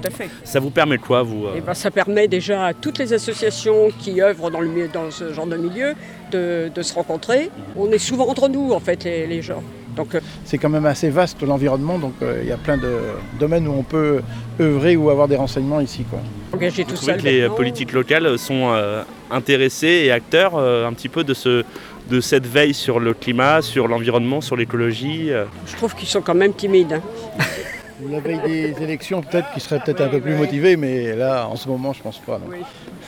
Tout 0.00 0.08
à 0.08 0.10
fait. 0.10 0.28
Ça 0.44 0.60
vous 0.60 0.70
permet 0.70 0.96
de 0.98 1.02
quoi, 1.02 1.22
vous 1.22 1.46
euh 1.46 1.54
Eh 1.56 1.60
ben, 1.60 1.74
ça 1.74 1.90
permet 1.90 2.28
déjà 2.28 2.66
à 2.66 2.74
toutes 2.74 2.98
les 2.98 3.12
associations 3.12 3.90
qui 3.98 4.20
œuvrent 4.22 4.50
dans, 4.50 4.60
le, 4.60 4.68
milieu- 4.68 4.88
dans 4.92 5.10
ce 5.10 5.32
genre 5.32 5.46
de 5.46 5.56
milieu 5.56 5.94
de, 6.32 6.70
de 6.74 6.82
se 6.82 6.94
rencontrer. 6.94 7.50
On 7.76 7.90
est 7.90 7.98
souvent 7.98 8.28
entre 8.28 8.48
nous, 8.48 8.72
en 8.72 8.80
fait, 8.80 9.04
les, 9.04 9.26
les 9.26 9.42
gens. 9.42 9.62
Donc, 9.96 10.16
euh, 10.16 10.20
C'est 10.44 10.58
quand 10.58 10.68
même 10.70 10.86
assez 10.86 11.08
vaste 11.08 11.40
l'environnement, 11.42 11.98
donc 12.00 12.14
euh, 12.20 12.40
il 12.42 12.48
y 12.48 12.52
a 12.52 12.56
plein 12.56 12.76
de 12.76 12.90
domaines 13.38 13.68
où 13.68 13.72
on 13.78 13.84
peut 13.84 14.22
œuvrer 14.60 14.96
ou 14.96 15.08
avoir 15.08 15.28
des 15.28 15.36
renseignements 15.36 15.78
ici, 15.80 16.02
quoi. 16.10 16.18
engager 16.52 16.82
Vous 16.82 16.90
tout 16.90 16.96
trouvez 16.96 17.12
seul. 17.12 17.20
que 17.22 17.26
les 17.28 17.48
politiques 17.48 17.92
locales 17.92 18.36
sont 18.36 18.72
euh, 18.72 19.04
intéressées 19.30 20.02
et 20.04 20.10
acteurs 20.10 20.54
euh, 20.56 20.84
un 20.88 20.92
petit 20.94 21.08
peu 21.08 21.22
de, 21.22 21.32
ce, 21.32 21.62
de 22.10 22.20
cette 22.20 22.46
veille 22.46 22.74
sur 22.74 22.98
le 22.98 23.14
climat, 23.14 23.62
sur 23.62 23.86
l'environnement, 23.86 24.40
sur 24.40 24.56
l'écologie 24.56 25.30
euh 25.30 25.44
Je 25.66 25.76
trouve 25.76 25.94
qu'ils 25.94 26.08
sont 26.08 26.22
quand 26.22 26.34
même 26.34 26.54
timides. 26.54 26.94
hein. 26.94 27.02
La 28.10 28.20
veille 28.20 28.40
des 28.74 28.82
élections, 28.82 29.22
peut-être 29.22 29.50
qu'ils 29.52 29.62
seraient 29.62 29.80
peut-être 29.80 30.00
un 30.02 30.08
peu 30.08 30.20
plus 30.20 30.34
motivés, 30.34 30.76
mais 30.76 31.14
là, 31.16 31.46
en 31.48 31.56
ce 31.56 31.68
moment, 31.68 31.92
je 31.92 32.02
pense 32.02 32.18
pas. 32.18 32.38
non. 32.38 32.46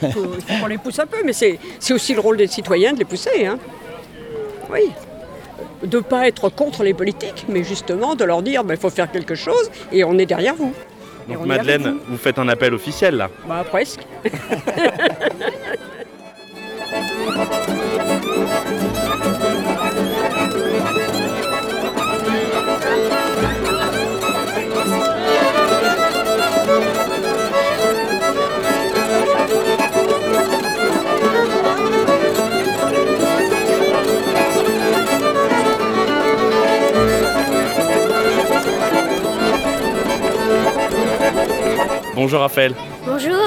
Il 0.01 0.11
faut, 0.11 0.25
il 0.35 0.41
faut 0.41 0.61
qu'on 0.61 0.67
les 0.67 0.77
pousse 0.77 0.99
un 0.99 1.05
peu, 1.05 1.17
mais 1.25 1.33
c'est 1.33 1.59
c'est 1.79 1.93
aussi 1.93 2.13
le 2.13 2.19
rôle 2.19 2.37
des 2.37 2.47
citoyens 2.47 2.93
de 2.93 2.99
les 2.99 3.05
pousser. 3.05 3.45
hein. 3.45 3.57
Oui. 4.71 4.91
De 5.83 5.97
ne 5.97 6.01
pas 6.03 6.27
être 6.27 6.49
contre 6.49 6.83
les 6.83 6.93
politiques, 6.93 7.45
mais 7.47 7.63
justement 7.63 8.15
de 8.15 8.23
leur 8.23 8.41
dire 8.41 8.63
il 8.69 8.77
faut 8.77 8.89
faire 8.89 9.11
quelque 9.11 9.35
chose 9.35 9.69
et 9.91 10.03
on 10.03 10.17
est 10.17 10.25
derrière 10.25 10.55
vous. 10.55 10.73
Donc 11.27 11.45
Madeleine, 11.45 11.81
vous. 11.83 11.99
vous 12.13 12.17
faites 12.17 12.39
un 12.39 12.47
appel 12.47 12.73
officiel 12.73 13.15
là 13.17 13.29
Bah, 13.47 13.63
presque. 13.69 13.99
Bonjour 42.27 42.41
Raphaël. 42.41 42.73
Bonjour, 43.05 43.37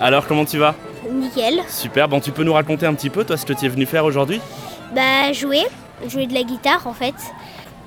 Alors 0.00 0.28
comment 0.28 0.44
tu 0.44 0.58
vas? 0.58 0.76
Nickel. 1.10 1.60
Super, 1.68 2.06
bon 2.06 2.20
tu 2.20 2.30
peux 2.30 2.44
nous 2.44 2.52
raconter 2.52 2.86
un 2.86 2.94
petit 2.94 3.10
peu 3.10 3.24
toi 3.24 3.36
ce 3.36 3.44
que 3.44 3.52
tu 3.52 3.66
es 3.66 3.68
venu 3.68 3.84
faire 3.84 4.04
aujourd'hui? 4.04 4.40
Bah 4.94 5.32
jouer, 5.32 5.64
jouer 6.06 6.28
de 6.28 6.34
la 6.34 6.44
guitare 6.44 6.86
en 6.86 6.92
fait. 6.92 7.16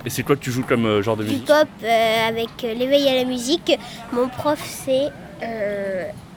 Et 0.05 0.09
c'est 0.09 0.23
quoi 0.23 0.35
que 0.35 0.41
tu 0.41 0.51
joues 0.51 0.65
comme 0.67 0.85
euh, 0.85 1.01
genre 1.01 1.15
de 1.15 1.23
musique? 1.23 1.45
pop 1.45 1.69
euh, 1.85 2.27
avec 2.27 2.49
euh, 2.65 2.73
l'éveil 2.73 3.07
à 3.07 3.15
la 3.15 3.23
musique. 3.23 3.79
Mon 4.11 4.27
prof 4.27 4.59
c'est 4.61 5.07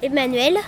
Emmanuel. 0.01 0.59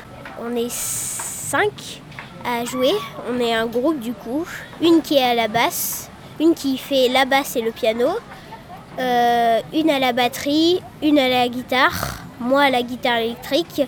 On 0.44 0.56
est 0.56 0.68
cinq 0.68 2.00
à 2.44 2.64
jouer. 2.64 2.94
On 3.32 3.38
est 3.38 3.54
un 3.54 3.66
groupe 3.66 4.00
du 4.00 4.12
coup. 4.12 4.44
Une 4.82 5.02
qui 5.02 5.18
est 5.18 5.22
à 5.22 5.34
la 5.36 5.46
basse, 5.46 6.10
une 6.40 6.54
qui 6.54 6.78
fait 6.78 7.08
la 7.08 7.24
basse 7.24 7.54
et 7.54 7.62
le 7.62 7.70
piano, 7.70 8.08
une 8.98 9.90
à 9.90 10.00
la 10.00 10.12
batterie, 10.12 10.80
une 11.00 11.20
à 11.20 11.28
la 11.28 11.48
guitare, 11.48 12.25
moi 12.40 12.62
à 12.62 12.70
la 12.70 12.82
guitare 12.82 13.18
électrique 13.18 13.82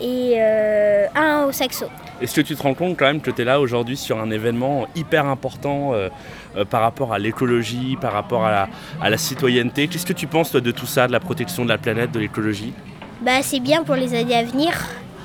et 0.00 0.34
euh, 0.36 1.06
un 1.14 1.44
au 1.44 1.52
saxo. 1.52 1.86
Est-ce 2.20 2.34
que 2.34 2.40
tu 2.40 2.56
te 2.56 2.62
rends 2.62 2.74
compte 2.74 2.96
quand 2.96 3.06
même 3.06 3.20
que 3.20 3.30
tu 3.30 3.42
es 3.42 3.44
là 3.44 3.60
aujourd'hui 3.60 3.96
sur 3.96 4.18
un 4.18 4.30
événement 4.30 4.86
hyper 4.94 5.26
important 5.26 5.92
euh, 5.92 6.08
euh, 6.56 6.64
par 6.64 6.80
rapport 6.80 7.12
à 7.12 7.18
l'écologie, 7.18 7.96
par 8.00 8.12
rapport 8.12 8.46
à 8.46 8.50
la, 8.50 8.68
à 9.02 9.10
la 9.10 9.18
citoyenneté? 9.18 9.88
Qu'est-ce 9.88 10.06
que 10.06 10.14
tu 10.14 10.26
penses 10.26 10.50
toi, 10.50 10.60
de 10.60 10.70
tout 10.70 10.86
ça, 10.86 11.06
de 11.06 11.12
la 11.12 11.20
protection 11.20 11.64
de 11.64 11.68
la 11.68 11.78
planète, 11.78 12.12
de 12.12 12.18
l'écologie? 12.18 12.72
Bah, 13.20 13.42
c'est 13.42 13.60
bien 13.60 13.82
pour 13.82 13.96
les 13.96 14.14
années 14.14 14.36
à 14.36 14.44
venir 14.44 14.72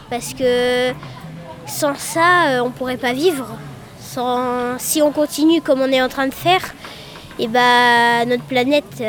parce 0.09 0.33
que 0.33 0.91
sans 1.65 1.95
ça, 1.95 2.61
on 2.63 2.71
pourrait 2.71 2.97
pas 2.97 3.13
vivre. 3.13 3.47
Sans... 3.99 4.77
Si 4.77 5.01
on 5.01 5.11
continue 5.11 5.61
comme 5.61 5.79
on 5.79 5.87
est 5.87 6.01
en 6.01 6.09
train 6.09 6.27
de 6.27 6.33
faire, 6.33 6.61
et 7.39 7.47
bah, 7.47 8.25
notre 8.25 8.43
planète, 8.43 9.01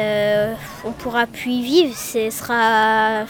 on 0.84 0.92
pourra 0.92 1.26
plus 1.26 1.50
y 1.50 1.62
vivre. 1.62 1.96
Ce 1.96 2.30
sera, 2.30 3.24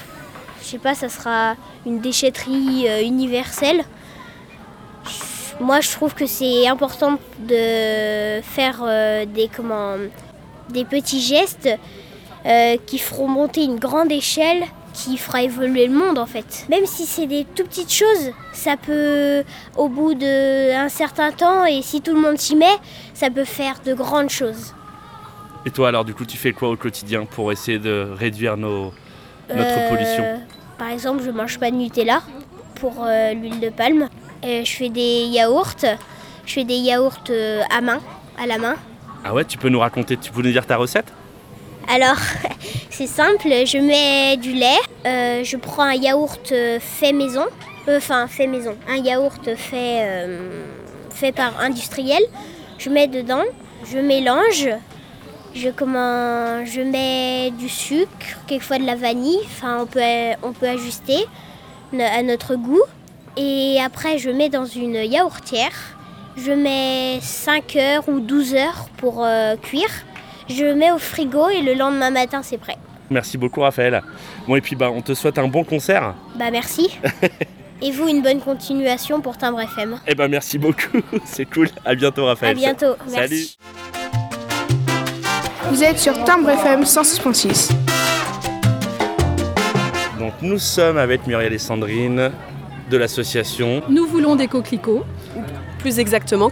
je 0.62 0.68
sais 0.68 0.78
pas, 0.78 0.94
ça 0.94 1.08
sera 1.08 1.56
une 1.84 2.00
déchetterie 2.00 2.88
euh, 2.88 3.02
universelle. 3.02 3.84
Moi, 5.60 5.80
je 5.80 5.90
trouve 5.90 6.14
que 6.14 6.26
c'est 6.26 6.66
important 6.66 7.18
de 7.38 8.40
faire 8.42 8.82
euh, 8.82 9.26
des, 9.26 9.48
comment, 9.54 9.96
des 10.70 10.84
petits 10.84 11.20
gestes 11.20 11.68
euh, 12.46 12.76
qui 12.86 12.98
feront 12.98 13.28
monter 13.28 13.64
une 13.64 13.78
grande 13.78 14.10
échelle 14.10 14.64
qui 14.94 15.16
fera 15.16 15.42
évoluer 15.42 15.86
le 15.86 15.94
monde 15.94 16.18
en 16.18 16.26
fait. 16.26 16.66
Même 16.68 16.84
si 16.84 17.06
c'est 17.06 17.26
des 17.26 17.44
tout 17.44 17.64
petites 17.64 17.92
choses, 17.92 18.32
ça 18.52 18.76
peut, 18.76 19.42
au 19.76 19.88
bout 19.88 20.12
d'un 20.14 20.90
certain 20.90 21.32
temps, 21.32 21.64
et 21.64 21.80
si 21.80 22.02
tout 22.02 22.14
le 22.14 22.20
monde 22.20 22.38
s'y 22.38 22.56
met, 22.56 22.76
ça 23.14 23.30
peut 23.30 23.44
faire 23.44 23.76
de 23.86 23.94
grandes 23.94 24.28
choses. 24.28 24.74
Et 25.64 25.70
toi 25.70 25.88
alors 25.88 26.04
du 26.04 26.12
coup 26.12 26.26
tu 26.26 26.36
fais 26.36 26.52
quoi 26.52 26.68
au 26.68 26.76
quotidien 26.76 27.24
pour 27.24 27.52
essayer 27.52 27.78
de 27.78 28.06
réduire 28.18 28.58
nos, 28.58 28.92
notre 29.54 29.78
Euh, 29.78 29.88
pollution 29.90 30.24
Par 30.78 30.88
exemple, 30.90 31.22
je 31.24 31.30
mange 31.30 31.58
pas 31.58 31.70
de 31.70 31.76
Nutella 31.76 32.20
pour 32.76 33.04
euh, 33.04 33.32
l'huile 33.32 33.60
de 33.60 33.68
palme. 33.70 34.08
Euh, 34.44 34.64
je 34.64 34.70
fais 34.72 34.88
des 34.88 35.26
yaourts. 35.26 35.76
Je 36.46 36.52
fais 36.52 36.64
des 36.64 36.74
yaourts 36.76 37.20
à 37.70 37.80
main, 37.80 38.00
à 38.42 38.46
la 38.46 38.58
main. 38.58 38.74
Ah 39.24 39.32
ouais 39.32 39.44
tu 39.44 39.56
peux 39.58 39.68
nous 39.68 39.78
raconter, 39.78 40.16
tu 40.16 40.32
peux 40.32 40.42
nous 40.42 40.50
dire 40.50 40.66
ta 40.66 40.76
recette? 40.76 41.06
Alors, 41.88 42.16
c'est 42.90 43.06
simple, 43.06 43.48
je 43.66 43.78
mets 43.78 44.36
du 44.36 44.52
lait, 44.52 44.66
euh, 45.06 45.44
je 45.44 45.56
prends 45.56 45.84
un 45.84 45.94
yaourt 45.94 46.52
fait 46.80 47.12
maison, 47.12 47.46
Euh, 47.88 47.96
enfin 47.98 48.26
fait 48.28 48.46
maison, 48.46 48.76
un 48.88 48.96
yaourt 48.96 49.44
fait, 49.56 49.98
euh, 50.02 50.64
fait 51.10 51.32
par 51.32 51.58
industriel, 51.60 52.22
je 52.78 52.88
mets 52.90 53.08
dedans, 53.08 53.42
je 53.90 53.98
mélange, 53.98 54.68
je, 55.54 55.68
comment, 55.68 56.64
je 56.64 56.80
mets 56.80 57.50
du 57.50 57.68
sucre, 57.68 58.38
quelquefois 58.46 58.78
de 58.78 58.86
la 58.86 58.96
vanille, 58.96 59.40
enfin 59.44 59.78
on 59.80 59.86
peut, 59.86 60.00
on 60.42 60.52
peut 60.52 60.68
ajuster 60.68 61.26
à 61.98 62.22
notre 62.22 62.56
goût. 62.56 62.82
Et 63.36 63.78
après 63.84 64.18
je 64.18 64.30
mets 64.30 64.48
dans 64.48 64.66
une 64.66 64.94
yaourtière, 64.94 65.72
je 66.36 66.52
mets 66.52 67.18
5 67.20 67.76
heures 67.76 68.08
ou 68.08 68.20
12 68.20 68.54
heures 68.54 68.88
pour 68.96 69.24
euh, 69.24 69.56
cuire. 69.56 69.90
Je 70.48 70.64
mets 70.64 70.90
au 70.90 70.98
frigo 70.98 71.48
et 71.48 71.62
le 71.62 71.74
lendemain 71.74 72.10
matin 72.10 72.42
c'est 72.42 72.58
prêt. 72.58 72.76
Merci 73.10 73.38
beaucoup 73.38 73.60
Raphaël. 73.60 74.02
Bon 74.46 74.56
et 74.56 74.60
puis 74.60 74.76
bah 74.76 74.90
on 74.90 75.02
te 75.02 75.14
souhaite 75.14 75.38
un 75.38 75.48
bon 75.48 75.64
concert. 75.64 76.14
Bah 76.36 76.50
merci. 76.50 76.98
et 77.82 77.90
vous 77.90 78.08
une 78.08 78.22
bonne 78.22 78.40
continuation 78.40 79.20
pour 79.20 79.36
Timbre 79.38 79.60
FM. 79.60 79.98
Eh 80.06 80.14
ben 80.14 80.28
merci 80.28 80.58
beaucoup, 80.58 81.00
c'est 81.24 81.46
cool. 81.46 81.68
À 81.84 81.94
bientôt 81.94 82.26
Raphaël. 82.26 82.52
À 82.52 82.54
bientôt, 82.54 82.96
Salut. 83.06 83.56
Vous 85.70 85.82
êtes 85.82 85.98
sur 85.98 86.24
Timbre 86.24 86.50
FM 86.50 86.82
106.6. 86.82 87.70
Donc 90.18 90.32
nous 90.42 90.58
sommes 90.58 90.98
avec 90.98 91.26
Muriel 91.26 91.52
et 91.52 91.58
Sandrine 91.58 92.30
de 92.90 92.96
l'association 92.96 93.82
Nous 93.88 94.06
voulons 94.06 94.36
des 94.36 94.48
coquelicots. 94.48 95.04
Plus 95.78 95.98
exactement, 95.98 96.50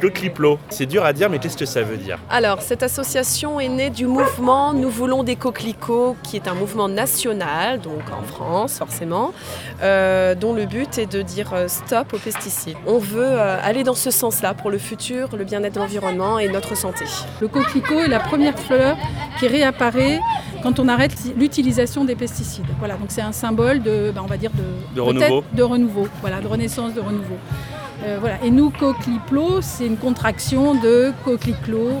coqueliplots. 0.00 0.56
Coqueliplo. 0.56 0.58
C'est 0.70 0.86
dur 0.86 1.04
à 1.04 1.12
dire 1.12 1.30
mais 1.30 1.38
qu'est-ce 1.38 1.56
que 1.56 1.66
ça 1.66 1.82
veut 1.82 1.96
dire 1.96 2.18
Alors, 2.30 2.62
cette 2.62 2.82
association 2.82 3.60
est 3.60 3.68
née 3.68 3.90
du 3.90 4.06
mouvement 4.06 4.72
Nous 4.72 4.90
voulons 4.90 5.22
des 5.22 5.36
coquelicots, 5.36 6.16
qui 6.22 6.36
est 6.36 6.48
un 6.48 6.54
mouvement 6.54 6.88
national, 6.88 7.80
donc 7.80 8.00
en 8.12 8.22
France 8.22 8.78
forcément, 8.78 9.32
euh, 9.82 10.34
dont 10.34 10.52
le 10.52 10.66
but 10.66 10.98
est 10.98 11.10
de 11.10 11.22
dire 11.22 11.52
euh, 11.52 11.68
stop 11.68 12.12
aux 12.12 12.18
pesticides. 12.18 12.76
On 12.86 12.98
veut 12.98 13.22
euh, 13.24 13.58
aller 13.62 13.84
dans 13.84 13.94
ce 13.94 14.10
sens-là 14.10 14.54
pour 14.54 14.70
le 14.70 14.78
futur, 14.78 15.28
le 15.36 15.44
bien-être 15.44 15.74
de 15.74 15.80
l'environnement 15.80 16.38
et 16.38 16.48
notre 16.48 16.76
santé. 16.76 17.04
Le 17.40 17.48
coquelicot 17.48 18.00
est 18.00 18.08
la 18.08 18.20
première 18.20 18.58
fleur 18.58 18.96
qui 19.38 19.48
réapparaît 19.48 20.20
quand 20.62 20.78
on 20.78 20.88
arrête 20.88 21.14
l'utilisation 21.36 22.04
des 22.04 22.14
pesticides. 22.16 22.66
Voilà, 22.78 22.94
donc 22.94 23.08
c'est 23.08 23.22
un 23.22 23.32
symbole 23.32 23.82
de, 23.82 24.12
ben, 24.14 24.22
on 24.22 24.26
va 24.26 24.36
dire 24.36 24.50
de, 24.52 24.94
De 24.94 25.00
renouveau. 25.00 25.44
de 25.52 25.62
renouveau, 25.62 26.08
voilà, 26.20 26.40
de 26.40 26.46
renaissance, 26.46 26.94
de 26.94 27.00
renouveau. 27.00 27.36
Euh, 28.04 28.16
voilà. 28.20 28.36
Et 28.44 28.50
nous, 28.50 28.70
coqueliplo, 28.70 29.60
c'est 29.60 29.86
une 29.86 29.96
contraction 29.96 30.74
de 30.74 31.12
coqueliclo, 31.24 32.00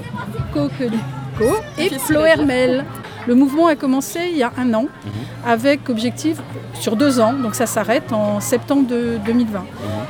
coquelicot 0.52 1.56
et 1.78 1.90
plohermel. 2.06 2.84
Le 3.26 3.34
mouvement 3.34 3.66
a 3.66 3.76
commencé 3.76 4.18
il 4.32 4.38
y 4.38 4.42
a 4.42 4.50
un 4.56 4.72
an 4.72 4.86
Mhm. 5.04 5.10
avec 5.46 5.88
objectif 5.90 6.38
sur 6.74 6.96
deux 6.96 7.20
ans, 7.20 7.34
donc 7.34 7.54
ça 7.54 7.66
s'arrête 7.66 8.12
en 8.12 8.40
septembre 8.40 8.86
de 8.88 9.18
2020. 9.26 9.64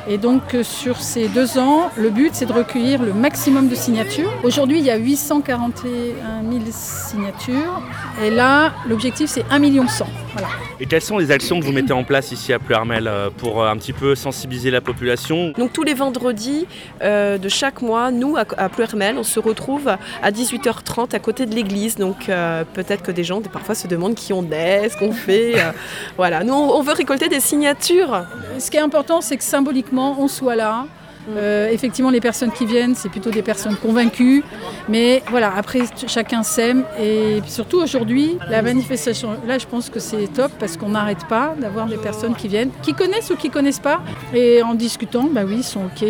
Et 0.07 0.17
donc 0.17 0.55
euh, 0.55 0.63
sur 0.63 0.95
ces 1.01 1.27
deux 1.27 1.57
ans, 1.59 1.89
le 1.97 2.09
but 2.09 2.29
c'est 2.33 2.45
de 2.45 2.53
recueillir 2.53 3.01
le 3.03 3.13
maximum 3.13 3.67
de 3.67 3.75
signatures. 3.75 4.31
Aujourd'hui 4.43 4.79
il 4.79 4.85
y 4.85 4.89
a 4.91 4.95
841 4.95 6.49
000 6.49 6.63
signatures 6.71 7.81
et 8.23 8.29
là 8.29 8.71
l'objectif 8.87 9.29
c'est 9.29 9.43
1 9.51 9.59
million 9.59 9.87
100. 9.87 10.05
Voilà. 10.33 10.47
Et 10.79 10.85
quelles 10.85 11.01
sont 11.01 11.17
les 11.17 11.31
actions 11.31 11.59
que 11.59 11.65
vous 11.65 11.71
mettez 11.71 11.93
en 11.93 12.03
place 12.03 12.31
ici 12.31 12.53
à 12.53 12.59
Pleurmel 12.59 13.07
euh, 13.07 13.29
pour 13.35 13.61
euh, 13.61 13.69
un 13.69 13.77
petit 13.77 13.93
peu 13.93 14.15
sensibiliser 14.15 14.71
la 14.71 14.81
population 14.81 15.53
Donc 15.57 15.73
tous 15.73 15.83
les 15.83 15.93
vendredis 15.93 16.67
euh, 17.01 17.37
de 17.37 17.49
chaque 17.49 17.81
mois, 17.81 18.11
nous 18.11 18.37
à, 18.37 18.69
Pleurmel, 18.69 19.17
on 19.17 19.23
se 19.23 19.39
retrouve 19.39 19.87
à 19.87 20.31
18h30 20.31 21.15
à 21.15 21.19
côté 21.19 21.45
de 21.45 21.53
l'église. 21.53 21.95
Donc 21.95 22.29
euh, 22.29 22.63
peut-être 22.73 23.03
que 23.03 23.11
des 23.11 23.23
gens 23.23 23.41
parfois 23.41 23.75
se 23.75 23.87
demandent 23.87 24.15
qui 24.15 24.33
on 24.33 24.49
est, 24.51 24.89
ce 24.89 24.97
qu'on 24.97 25.11
fait. 25.11 25.59
euh, 25.59 25.71
voilà, 26.17 26.43
nous 26.43 26.53
on 26.53 26.81
veut 26.81 26.93
récolter 26.93 27.27
des 27.27 27.39
signatures. 27.39 28.25
Ce 28.57 28.71
qui 28.71 28.77
est 28.77 28.81
important 28.81 29.21
c'est 29.21 29.37
que 29.37 29.43
symboliquement 29.43 30.15
on 30.19 30.27
soit 30.27 30.55
là. 30.55 30.85
Euh, 31.29 31.69
effectivement, 31.69 32.09
les 32.09 32.19
personnes 32.19 32.51
qui 32.51 32.65
viennent, 32.65 32.95
c'est 32.95 33.09
plutôt 33.09 33.29
des 33.29 33.41
personnes 33.41 33.75
convaincues. 33.75 34.43
Mais 34.89 35.23
voilà, 35.29 35.53
après, 35.55 35.81
chacun 36.07 36.43
s'aime. 36.43 36.83
Et 36.99 37.41
surtout 37.47 37.79
aujourd'hui, 37.79 38.37
la 38.49 38.61
manifestation, 38.61 39.37
là, 39.47 39.57
je 39.57 39.65
pense 39.65 39.89
que 39.89 39.99
c'est 39.99 40.27
top 40.27 40.51
parce 40.59 40.77
qu'on 40.77 40.89
n'arrête 40.89 41.25
pas 41.27 41.55
d'avoir 41.59 41.87
des 41.87 41.97
personnes 41.97 42.35
qui 42.35 42.47
viennent, 42.47 42.71
qui 42.81 42.93
connaissent 42.93 43.29
ou 43.29 43.35
qui 43.35 43.49
connaissent 43.49 43.79
pas. 43.79 44.01
Et 44.33 44.61
en 44.63 44.73
discutant, 44.73 45.29
bah 45.31 45.41
oui, 45.45 45.57
ils 45.57 45.63
sont 45.63 45.81
OK, 45.81 46.05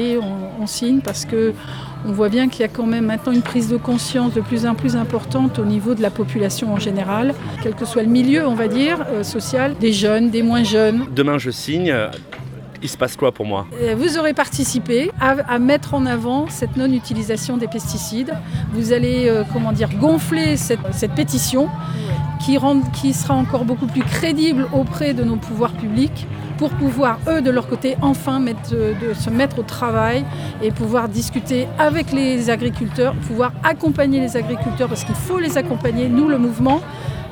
on, 0.60 0.68
signe 0.68 1.02
parce 1.02 1.26
que 1.26 1.54
on 2.06 2.12
voit 2.12 2.30
bien 2.30 2.48
qu'il 2.48 2.62
y 2.62 2.64
a 2.64 2.68
quand 2.68 2.86
même 2.86 3.06
maintenant 3.06 3.32
une 3.32 3.42
prise 3.42 3.68
de 3.68 3.78
conscience 3.78 4.34
de 4.34 4.42
plus 4.42 4.66
en 4.66 4.74
plus 4.74 4.96
importante 4.96 5.60
au 5.60 5.66
niveau 5.66 5.96
de 5.96 6.02
la 6.02 6.10
population 6.10 6.74
en 6.74 6.80
général, 6.80 7.34
quel 7.62 7.76
que 7.76 7.86
soit 7.86 8.04
le 8.04 8.10
milieu, 8.10 8.48
on 8.48 8.56
va 8.56 8.68
dire, 8.68 9.06
euh, 9.10 9.24
social, 9.24 9.76
des 9.80 9.92
jeunes, 9.92 10.30
des 10.30 10.44
moins 10.44 10.64
jeunes. 10.64 11.06
Demain 11.14 11.38
je 11.38 11.52
signe, 11.52 11.94
il 12.82 12.90
se 12.90 12.98
passe 12.98 13.16
quoi 13.16 13.32
pour 13.32 13.46
moi? 13.46 13.68
Euh, 13.82 13.96
Vous 13.98 14.18
aurez 14.18 14.34
participé 14.34 15.12
à, 15.20 15.36
à 15.48 15.60
mettre 15.60 15.94
en 15.94 16.06
avant 16.06 16.48
cette 16.50 16.78
non-utilisation 16.78 17.58
des 17.58 17.68
pesticides. 17.68 18.34
Vous 18.74 18.94
allez, 18.94 19.28
euh, 19.28 19.44
comment 19.54 19.72
dire, 19.72 19.90
gonfler 20.00 20.58
cette, 20.58 20.80
cette 20.92 21.14
pétition 21.14 21.70
qui, 22.44 22.58
rend- 22.58 22.82
qui 22.94 23.14
sera 23.14 23.36
encore 23.36 23.66
beaucoup 23.66 23.88
plus 23.88 24.02
crédible 24.04 24.68
auprès 24.74 25.14
de 25.14 25.24
nos 25.24 25.36
pouvoirs 25.36 25.74
publics 25.74 26.28
pour 26.58 26.70
pouvoir, 26.72 27.20
eux, 27.28 27.42
de 27.42 27.50
leur 27.50 27.68
côté, 27.68 27.98
enfin 28.02 28.40
mettre, 28.40 28.74
euh, 28.74 28.94
de 28.94 29.14
se 29.14 29.30
mettre 29.30 29.60
au 29.60 29.64
travail 29.64 30.24
et 30.62 30.72
pouvoir 30.72 31.10
discuter 31.10 31.68
avec 31.80 32.12
les 32.12 32.50
agriculteurs, 32.50 33.14
pouvoir 33.28 33.52
accompagner 33.64 34.20
les 34.20 34.38
agriculteurs 34.38 34.88
parce 34.88 35.04
qu'il 35.04 35.16
faut 35.16 35.40
les 35.40 35.58
accompagner. 35.58 36.08
Nous, 36.10 36.28
le 36.28 36.38
mouvement, 36.38 36.82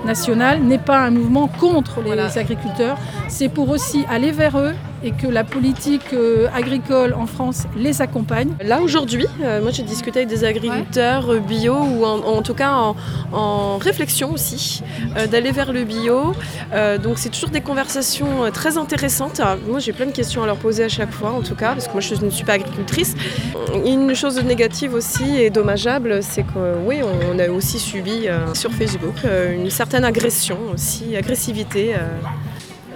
national 0.05 0.62
n'est 0.62 0.77
pas 0.79 0.99
un 0.99 1.12
mouvement 1.12 1.47
contre 1.47 2.01
les 2.01 2.38
agriculteurs, 2.38 2.97
c'est 3.27 3.49
pour 3.49 3.69
aussi 3.69 4.05
aller 4.09 4.31
vers 4.31 4.57
eux 4.57 4.73
et 5.03 5.12
que 5.12 5.27
la 5.27 5.43
politique 5.43 6.13
euh, 6.13 6.47
agricole 6.53 7.13
en 7.13 7.25
France 7.25 7.65
les 7.75 8.01
accompagne. 8.01 8.49
Là 8.63 8.81
aujourd'hui, 8.81 9.27
euh, 9.41 9.62
moi 9.62 9.71
j'ai 9.71 9.83
discuté 9.83 10.19
avec 10.19 10.29
des 10.29 10.43
agriculteurs 10.43 11.31
euh, 11.31 11.39
bio 11.39 11.75
ou 11.75 12.05
en, 12.05 12.41
tout 12.41 12.53
cas 12.53 12.71
en, 12.71 12.95
en 13.31 13.77
réflexion 13.77 14.31
aussi 14.31 14.81
d'aller 15.31 15.51
vers 15.51 15.73
le 15.73 15.83
bio. 15.83 16.33
Donc 17.03 17.17
c'est 17.17 17.29
toujours 17.29 17.49
des 17.49 17.62
conversations 17.62 18.51
très 18.53 18.77
intéressantes. 18.77 19.41
Moi 19.67 19.79
j'ai 19.79 19.93
plein 19.93 20.05
de 20.05 20.12
questions 20.12 20.43
à 20.43 20.45
leur 20.45 20.57
poser 20.57 20.83
à 20.83 20.89
chaque 20.89 21.12
fois 21.12 21.31
en 21.31 21.41
tout 21.41 21.55
cas 21.55 21.73
parce 21.73 21.88
que 21.88 21.93
moi 21.93 22.01
je 22.01 22.15
ne 22.23 22.29
suis 22.29 22.45
pas 22.45 22.53
agricultrice. 22.53 23.15
Une 23.85 24.13
chose 24.15 24.41
négative 24.43 24.93
aussi 24.93 25.38
et 25.38 25.49
dommageable, 25.49 26.21
c'est 26.21 26.43
que 26.43 26.77
oui 26.85 27.01
on, 27.03 27.39
a 27.39 27.49
aussi 27.49 27.79
subi 27.79 28.27
sur 28.53 28.71
Facebook 28.71 29.15
une 29.53 29.69
certaine 29.69 30.05
agression 30.05 30.57
aussi, 30.73 31.15
agressivité. 31.15 31.95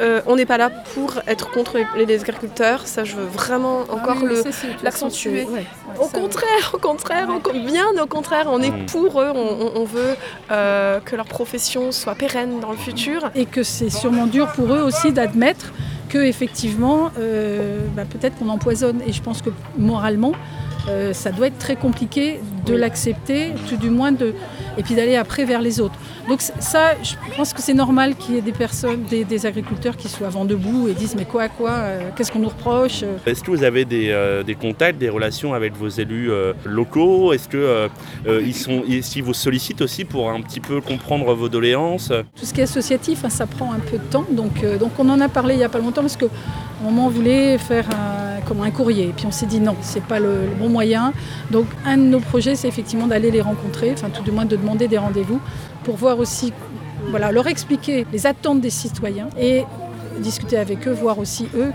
Euh, 0.01 0.21
on 0.25 0.35
n'est 0.35 0.45
pas 0.45 0.57
là 0.57 0.69
pour 0.69 1.13
être 1.27 1.51
contre 1.51 1.77
les, 1.97 2.05
les 2.05 2.21
agriculteurs, 2.21 2.87
ça 2.87 3.03
je 3.03 3.15
veux 3.15 3.25
vraiment 3.25 3.81
encore 3.89 4.17
oui, 4.23 4.35
ça, 4.37 4.51
c'est- 4.51 4.83
l'accentuer. 4.83 5.43
ouais, 5.45 5.65
au 5.99 6.07
contraire, 6.07 6.71
au 6.73 6.77
contraire, 6.77 7.27
au- 7.29 7.51
bien 7.53 7.85
au 8.01 8.07
contraire, 8.07 8.45
on 8.49 8.61
est 8.61 8.71
Mm. 8.71 8.85
pour 8.87 9.21
eux, 9.21 9.31
on, 9.35 9.83
veut 9.85 10.15
euh, 10.51 10.99
que 11.01 11.15
leur 11.15 11.25
profession 11.25 11.91
soit 11.91 12.15
pérenne 12.15 12.59
dans 12.59 12.71
le 12.71 12.77
futur. 12.77 13.29
Et 13.35 13.45
que 13.45 13.63
c'est 13.63 13.89
sûrement 13.89 14.25
dur 14.27 14.51
pour 14.55 14.73
eux 14.73 14.81
aussi 14.81 15.11
d'admettre 15.11 15.73
que 16.09 16.17
effectivement, 16.19 17.11
euh, 17.19 17.79
bah, 17.95 18.03
peut-être 18.09 18.37
qu'on 18.37 18.49
empoisonne. 18.49 19.01
Et 19.07 19.13
je 19.13 19.21
pense 19.21 19.41
que 19.41 19.49
moralement, 19.77 20.33
euh, 20.89 21.13
ça 21.13 21.31
doit 21.31 21.47
être 21.47 21.57
très 21.59 21.75
compliqué 21.75 22.39
de 22.65 22.75
l'accepter, 22.75 23.51
tout 23.69 23.77
du 23.77 23.89
moins 23.89 24.11
de, 24.11 24.33
et 24.77 24.83
puis 24.83 24.95
d'aller 24.95 25.15
après 25.15 25.43
vers 25.45 25.61
les 25.61 25.79
autres. 25.79 25.95
Donc 26.27 26.41
ça, 26.41 26.93
je 27.03 27.15
pense 27.35 27.53
que 27.53 27.61
c'est 27.61 27.73
normal 27.73 28.15
qu'il 28.15 28.35
y 28.35 28.37
ait 28.37 28.41
des 28.41 28.53
personnes, 28.53 29.03
des, 29.03 29.25
des 29.25 29.45
agriculteurs 29.45 29.97
qui 29.97 30.07
soient 30.07 30.29
vent 30.29 30.45
debout 30.45 30.87
et 30.87 30.93
disent 30.93 31.15
mais 31.15 31.25
quoi, 31.25 31.49
quoi, 31.49 31.71
euh, 31.71 32.09
qu'est-ce 32.15 32.31
qu'on 32.31 32.39
nous 32.39 32.49
reproche 32.49 33.03
euh. 33.03 33.17
Est-ce 33.25 33.43
que 33.43 33.51
vous 33.51 33.63
avez 33.63 33.83
des, 33.83 34.09
euh, 34.09 34.41
des 34.41 34.55
contacts, 34.55 34.97
des 34.97 35.09
relations 35.09 35.53
avec 35.53 35.75
vos 35.75 35.89
élus 35.89 36.31
euh, 36.31 36.53
locaux? 36.65 37.33
Est-ce 37.33 37.49
que 37.49 37.89
ils 38.25 38.55
sont, 38.55 38.81
qu'ils 38.81 39.23
vous 39.23 39.33
sollicitent 39.33 39.81
aussi 39.81 40.05
pour 40.05 40.29
un 40.29 40.41
petit 40.41 40.61
peu 40.61 40.79
comprendre 40.79 41.33
vos 41.33 41.49
doléances? 41.49 42.13
Tout 42.35 42.45
ce 42.45 42.53
qui 42.53 42.61
est 42.61 42.63
associatif, 42.63 43.25
hein, 43.25 43.29
ça 43.29 43.45
prend 43.45 43.73
un 43.73 43.79
peu 43.79 43.97
de 43.97 44.03
temps. 44.03 44.25
Donc, 44.31 44.63
donc 44.79 44.91
on 44.99 45.09
en 45.09 45.19
a 45.19 45.27
parlé 45.27 45.55
il 45.55 45.57
n'y 45.57 45.63
a 45.63 45.69
pas 45.69 45.79
longtemps 45.79 46.01
parce 46.01 46.15
qu'à 46.15 46.27
un 46.27 46.83
moment 46.85 47.07
on 47.07 47.09
voulait 47.09 47.57
faire 47.57 47.87
un, 47.89 48.41
comme 48.47 48.61
un 48.61 48.71
courrier. 48.71 49.09
Et 49.09 49.13
puis 49.13 49.25
on 49.27 49.31
s'est 49.31 49.45
dit 49.45 49.59
non, 49.59 49.75
c'est 49.81 50.03
pas 50.03 50.19
le, 50.19 50.45
le 50.45 50.55
bon 50.57 50.69
moyen. 50.69 51.11
Donc 51.51 51.65
un 51.85 51.97
de 51.97 52.03
nos 52.03 52.19
projets, 52.19 52.55
c'est 52.55 52.67
effectivement 52.69 53.07
d'aller 53.07 53.29
les 53.29 53.41
rencontrer, 53.41 53.91
enfin 53.91 54.09
tout 54.09 54.23
du 54.23 54.31
moins 54.31 54.45
de 54.45 54.55
demander 54.55 54.87
des 54.87 54.97
rendez-vous 54.97 55.41
pour 55.83 55.95
voir 55.95 56.19
aussi, 56.19 56.53
voilà, 57.09 57.31
leur 57.31 57.47
expliquer 57.47 58.05
les 58.11 58.27
attentes 58.27 58.61
des 58.61 58.69
citoyens 58.69 59.29
et 59.39 59.63
discuter 60.19 60.57
avec 60.57 60.87
eux, 60.87 60.91
voir 60.91 61.19
aussi 61.19 61.47
eux 61.55 61.71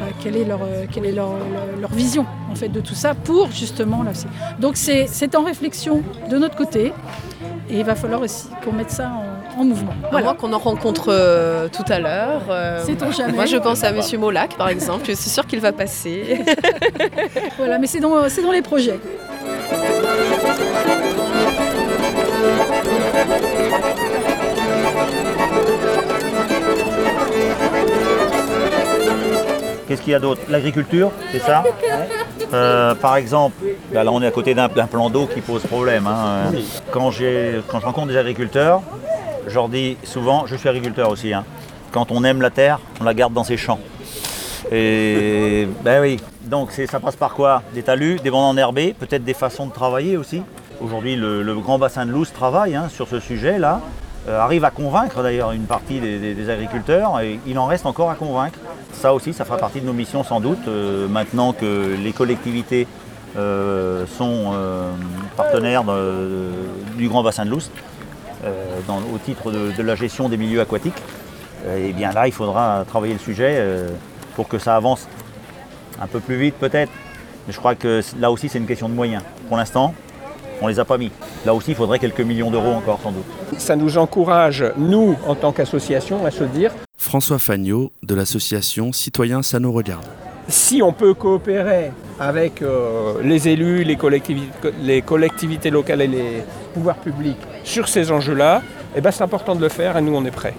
bah, 0.00 0.06
quelle 0.22 0.36
est, 0.36 0.44
leur, 0.44 0.60
quelle 0.92 1.06
est 1.06 1.12
leur, 1.12 1.32
leur, 1.80 1.90
vision 1.90 2.24
en 2.50 2.54
fait 2.54 2.68
de 2.68 2.80
tout 2.80 2.94
ça 2.94 3.14
pour 3.14 3.50
justement 3.50 4.02
là 4.02 4.12
aussi. 4.12 4.26
Donc 4.58 4.76
c'est 4.76 5.34
en 5.34 5.42
réflexion 5.42 6.02
de 6.30 6.38
notre 6.38 6.56
côté 6.56 6.92
et 7.70 7.78
il 7.78 7.84
va 7.84 7.94
falloir 7.94 8.20
aussi 8.20 8.48
qu'on 8.64 8.72
mette 8.72 8.90
ça 8.90 9.10
en, 9.10 9.38
en 9.58 9.64
mouvement. 9.64 9.92
Voilà. 10.10 10.34
qu'on 10.34 10.52
en 10.52 10.58
rencontre 10.58 11.06
euh, 11.08 11.68
tout 11.68 11.84
à 11.88 11.98
l'heure. 11.98 12.42
Euh, 12.50 12.82
C'est 12.84 13.12
jamais. 13.12 13.32
Moi, 13.32 13.46
je 13.46 13.56
pense 13.56 13.84
à 13.84 13.92
Monsieur 13.92 14.18
Molac, 14.18 14.56
par 14.56 14.68
exemple. 14.68 15.04
Je 15.06 15.12
suis 15.12 15.30
sûre 15.30 15.46
qu'il 15.46 15.60
va 15.60 15.72
passer. 15.72 16.44
voilà, 17.58 17.78
mais 17.78 17.86
c'est 17.86 18.00
dans, 18.00 18.10
dans 18.10 18.52
les 18.52 18.62
projets. 18.62 18.98
Qu'il 30.08 30.28
y 30.28 30.32
a 30.32 30.34
L'agriculture, 30.48 31.10
c'est 31.32 31.38
ça 31.40 31.64
euh, 32.52 32.94
Par 32.94 33.16
exemple, 33.16 33.56
bah 33.92 34.04
là 34.04 34.12
on 34.12 34.22
est 34.22 34.26
à 34.26 34.30
côté 34.30 34.54
d'un 34.54 34.68
plan 34.68 35.10
d'eau 35.10 35.26
qui 35.26 35.40
pose 35.40 35.62
problème. 35.62 36.06
hein. 36.06 36.50
Quand, 36.90 37.10
quand 37.68 37.80
je 37.80 37.84
rencontre 37.84 38.08
des 38.08 38.16
agriculteurs, 38.16 38.82
je 39.46 39.54
leur 39.54 39.68
dis 39.68 39.96
souvent, 40.04 40.46
je 40.46 40.56
suis 40.56 40.68
agriculteur 40.68 41.10
aussi, 41.10 41.32
hein. 41.32 41.44
quand 41.92 42.10
on 42.10 42.24
aime 42.24 42.40
la 42.40 42.50
terre, 42.50 42.80
on 43.00 43.04
la 43.04 43.14
garde 43.14 43.32
dans 43.34 43.44
ses 43.44 43.56
champs. 43.56 43.80
Et 44.70 45.68
ben 45.82 46.00
oui, 46.02 46.18
donc 46.42 46.72
ça 46.72 47.00
passe 47.00 47.16
par 47.16 47.34
quoi? 47.34 47.62
Des 47.74 47.82
talus, 47.82 48.18
des 48.22 48.30
bandes 48.30 48.56
enherbées, 48.56 48.94
peut-être 48.98 49.24
des 49.24 49.34
façons 49.34 49.66
de 49.66 49.72
travailler 49.72 50.16
aussi. 50.16 50.42
Aujourd'hui, 50.80 51.16
le, 51.16 51.54
grand 51.54 51.78
bassin 51.78 52.06
de 52.06 52.12
Louse 52.12 52.32
travaille 52.32 52.76
hein, 52.76 52.88
sur 52.88 53.08
ce 53.08 53.20
sujet-là, 53.20 53.80
arrive 54.28 54.64
à 54.64 54.70
convaincre 54.70 55.22
d'ailleurs 55.22 55.52
une 55.52 55.64
partie 55.64 56.00
des, 56.00 56.50
agriculteurs, 56.50 57.20
et 57.20 57.40
il 57.46 57.58
en 57.58 57.66
reste 57.66 57.86
encore 57.86 58.10
à 58.10 58.14
convaincre. 58.14 58.58
Ça 58.92 59.14
aussi, 59.14 59.32
ça 59.32 59.44
fera 59.44 59.58
partie 59.58 59.80
de 59.80 59.86
nos 59.86 59.92
missions 59.92 60.24
sans 60.24 60.40
doute, 60.40 60.66
euh, 60.66 61.06
maintenant 61.08 61.52
que 61.52 61.94
les 62.02 62.12
collectivités 62.12 62.86
euh, 63.36 64.06
sont 64.06 64.52
euh, 64.54 64.90
partenaires 65.36 65.84
du 66.96 67.08
grand 67.08 67.22
bassin 67.22 67.44
de 67.44 67.52
euh, 67.52 68.80
dans- 68.86 68.98
au 68.98 69.18
titre 69.24 69.50
de, 69.50 69.72
de 69.72 69.82
la 69.82 69.94
gestion 69.94 70.28
des 70.28 70.36
milieux 70.36 70.60
aquatiques. 70.60 71.00
et 71.76 71.92
bien 71.92 72.12
là, 72.12 72.26
il 72.26 72.32
faudra 72.32 72.84
travailler 72.86 73.12
le 73.12 73.18
sujet 73.18 73.56
euh, 73.58 73.88
pour 74.34 74.48
que 74.48 74.58
ça 74.58 74.76
avance 74.76 75.06
un 76.00 76.06
peu 76.06 76.20
plus 76.20 76.36
vite 76.36 76.54
peut-être. 76.54 76.92
Mais 77.46 77.52
je 77.52 77.58
crois 77.58 77.74
que 77.74 78.00
là 78.18 78.30
aussi, 78.30 78.48
c'est 78.48 78.58
une 78.58 78.66
question 78.66 78.88
de 78.88 78.94
moyens. 78.94 79.22
Pour 79.48 79.56
l'instant, 79.56 79.94
on 80.60 80.66
ne 80.66 80.72
les 80.72 80.80
a 80.80 80.84
pas 80.84 80.98
mis. 80.98 81.10
Là 81.46 81.54
aussi, 81.54 81.70
il 81.70 81.76
faudrait 81.76 81.98
quelques 81.98 82.20
millions 82.20 82.50
d'euros 82.50 82.72
encore 82.72 83.00
sans 83.02 83.12
doute. 83.12 83.24
Ça 83.58 83.76
nous 83.76 83.98
encourage, 83.98 84.64
nous, 84.76 85.16
en 85.26 85.34
tant 85.34 85.52
qu'association, 85.52 86.24
à 86.26 86.30
se 86.30 86.44
dire 86.44 86.72
François 86.96 87.38
Fagnot 87.38 87.92
de 88.02 88.14
l'association 88.14 88.92
Citoyens 88.92 89.42
Ça 89.42 89.60
nous 89.60 89.72
regarde. 89.72 90.04
si 90.48 90.82
on 90.82 90.92
peut 90.92 91.14
coopérer 91.14 91.92
avec 92.18 92.62
euh, 92.62 93.22
les 93.22 93.48
élus, 93.48 93.84
les 93.84 93.96
collectivités, 93.96 94.70
les 94.82 95.02
collectivités 95.02 95.70
locales 95.70 96.02
et 96.02 96.06
les 96.08 96.42
pouvoirs 96.74 96.96
publics 96.96 97.36
sur 97.64 97.88
ces 97.88 98.10
enjeux-là, 98.10 98.62
eh 98.96 99.00
ben 99.00 99.10
c'est 99.10 99.22
important 99.22 99.54
de 99.54 99.60
le 99.60 99.68
faire 99.68 99.96
et 99.96 100.02
nous 100.02 100.14
on 100.14 100.24
est 100.24 100.30
prêts. 100.30 100.54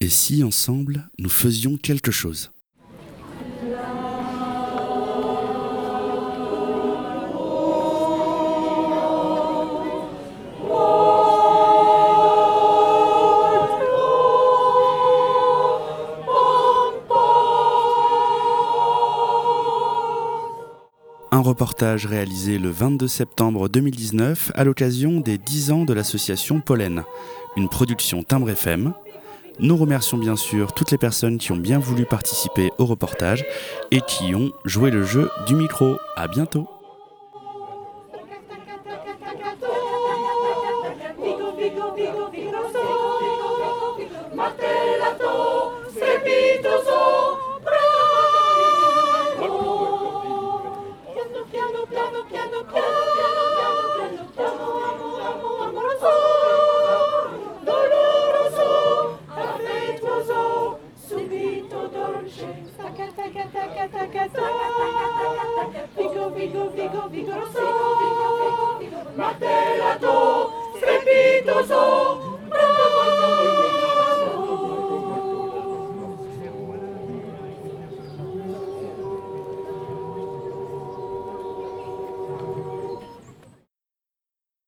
Et 0.00 0.08
si 0.08 0.42
ensemble 0.42 1.02
nous 1.18 1.28
faisions 1.28 1.76
quelque 1.80 2.10
chose? 2.10 2.50
Un 21.40 21.42
reportage 21.42 22.04
réalisé 22.04 22.58
le 22.58 22.68
22 22.68 23.08
septembre 23.08 23.70
2019 23.70 24.52
à 24.54 24.62
l'occasion 24.62 25.20
des 25.20 25.38
10 25.38 25.70
ans 25.70 25.84
de 25.86 25.94
l'association 25.94 26.60
Pollen, 26.60 27.02
une 27.56 27.70
production 27.70 28.22
Timbre 28.22 28.50
FM. 28.50 28.92
Nous 29.58 29.74
remercions 29.74 30.18
bien 30.18 30.36
sûr 30.36 30.74
toutes 30.74 30.90
les 30.90 30.98
personnes 30.98 31.38
qui 31.38 31.52
ont 31.52 31.56
bien 31.56 31.78
voulu 31.78 32.04
participer 32.04 32.70
au 32.76 32.84
reportage 32.84 33.46
et 33.90 34.02
qui 34.02 34.34
ont 34.34 34.52
joué 34.66 34.90
le 34.90 35.02
jeu 35.02 35.30
du 35.46 35.54
micro. 35.54 35.96
À 36.14 36.28
bientôt. 36.28 36.68
Figo, 65.96 66.30
figo, 66.30 66.70
figo, 66.70 67.08
vigoroso, 67.10 67.60
materato, 69.16 70.50
strepitoso. 70.76 72.19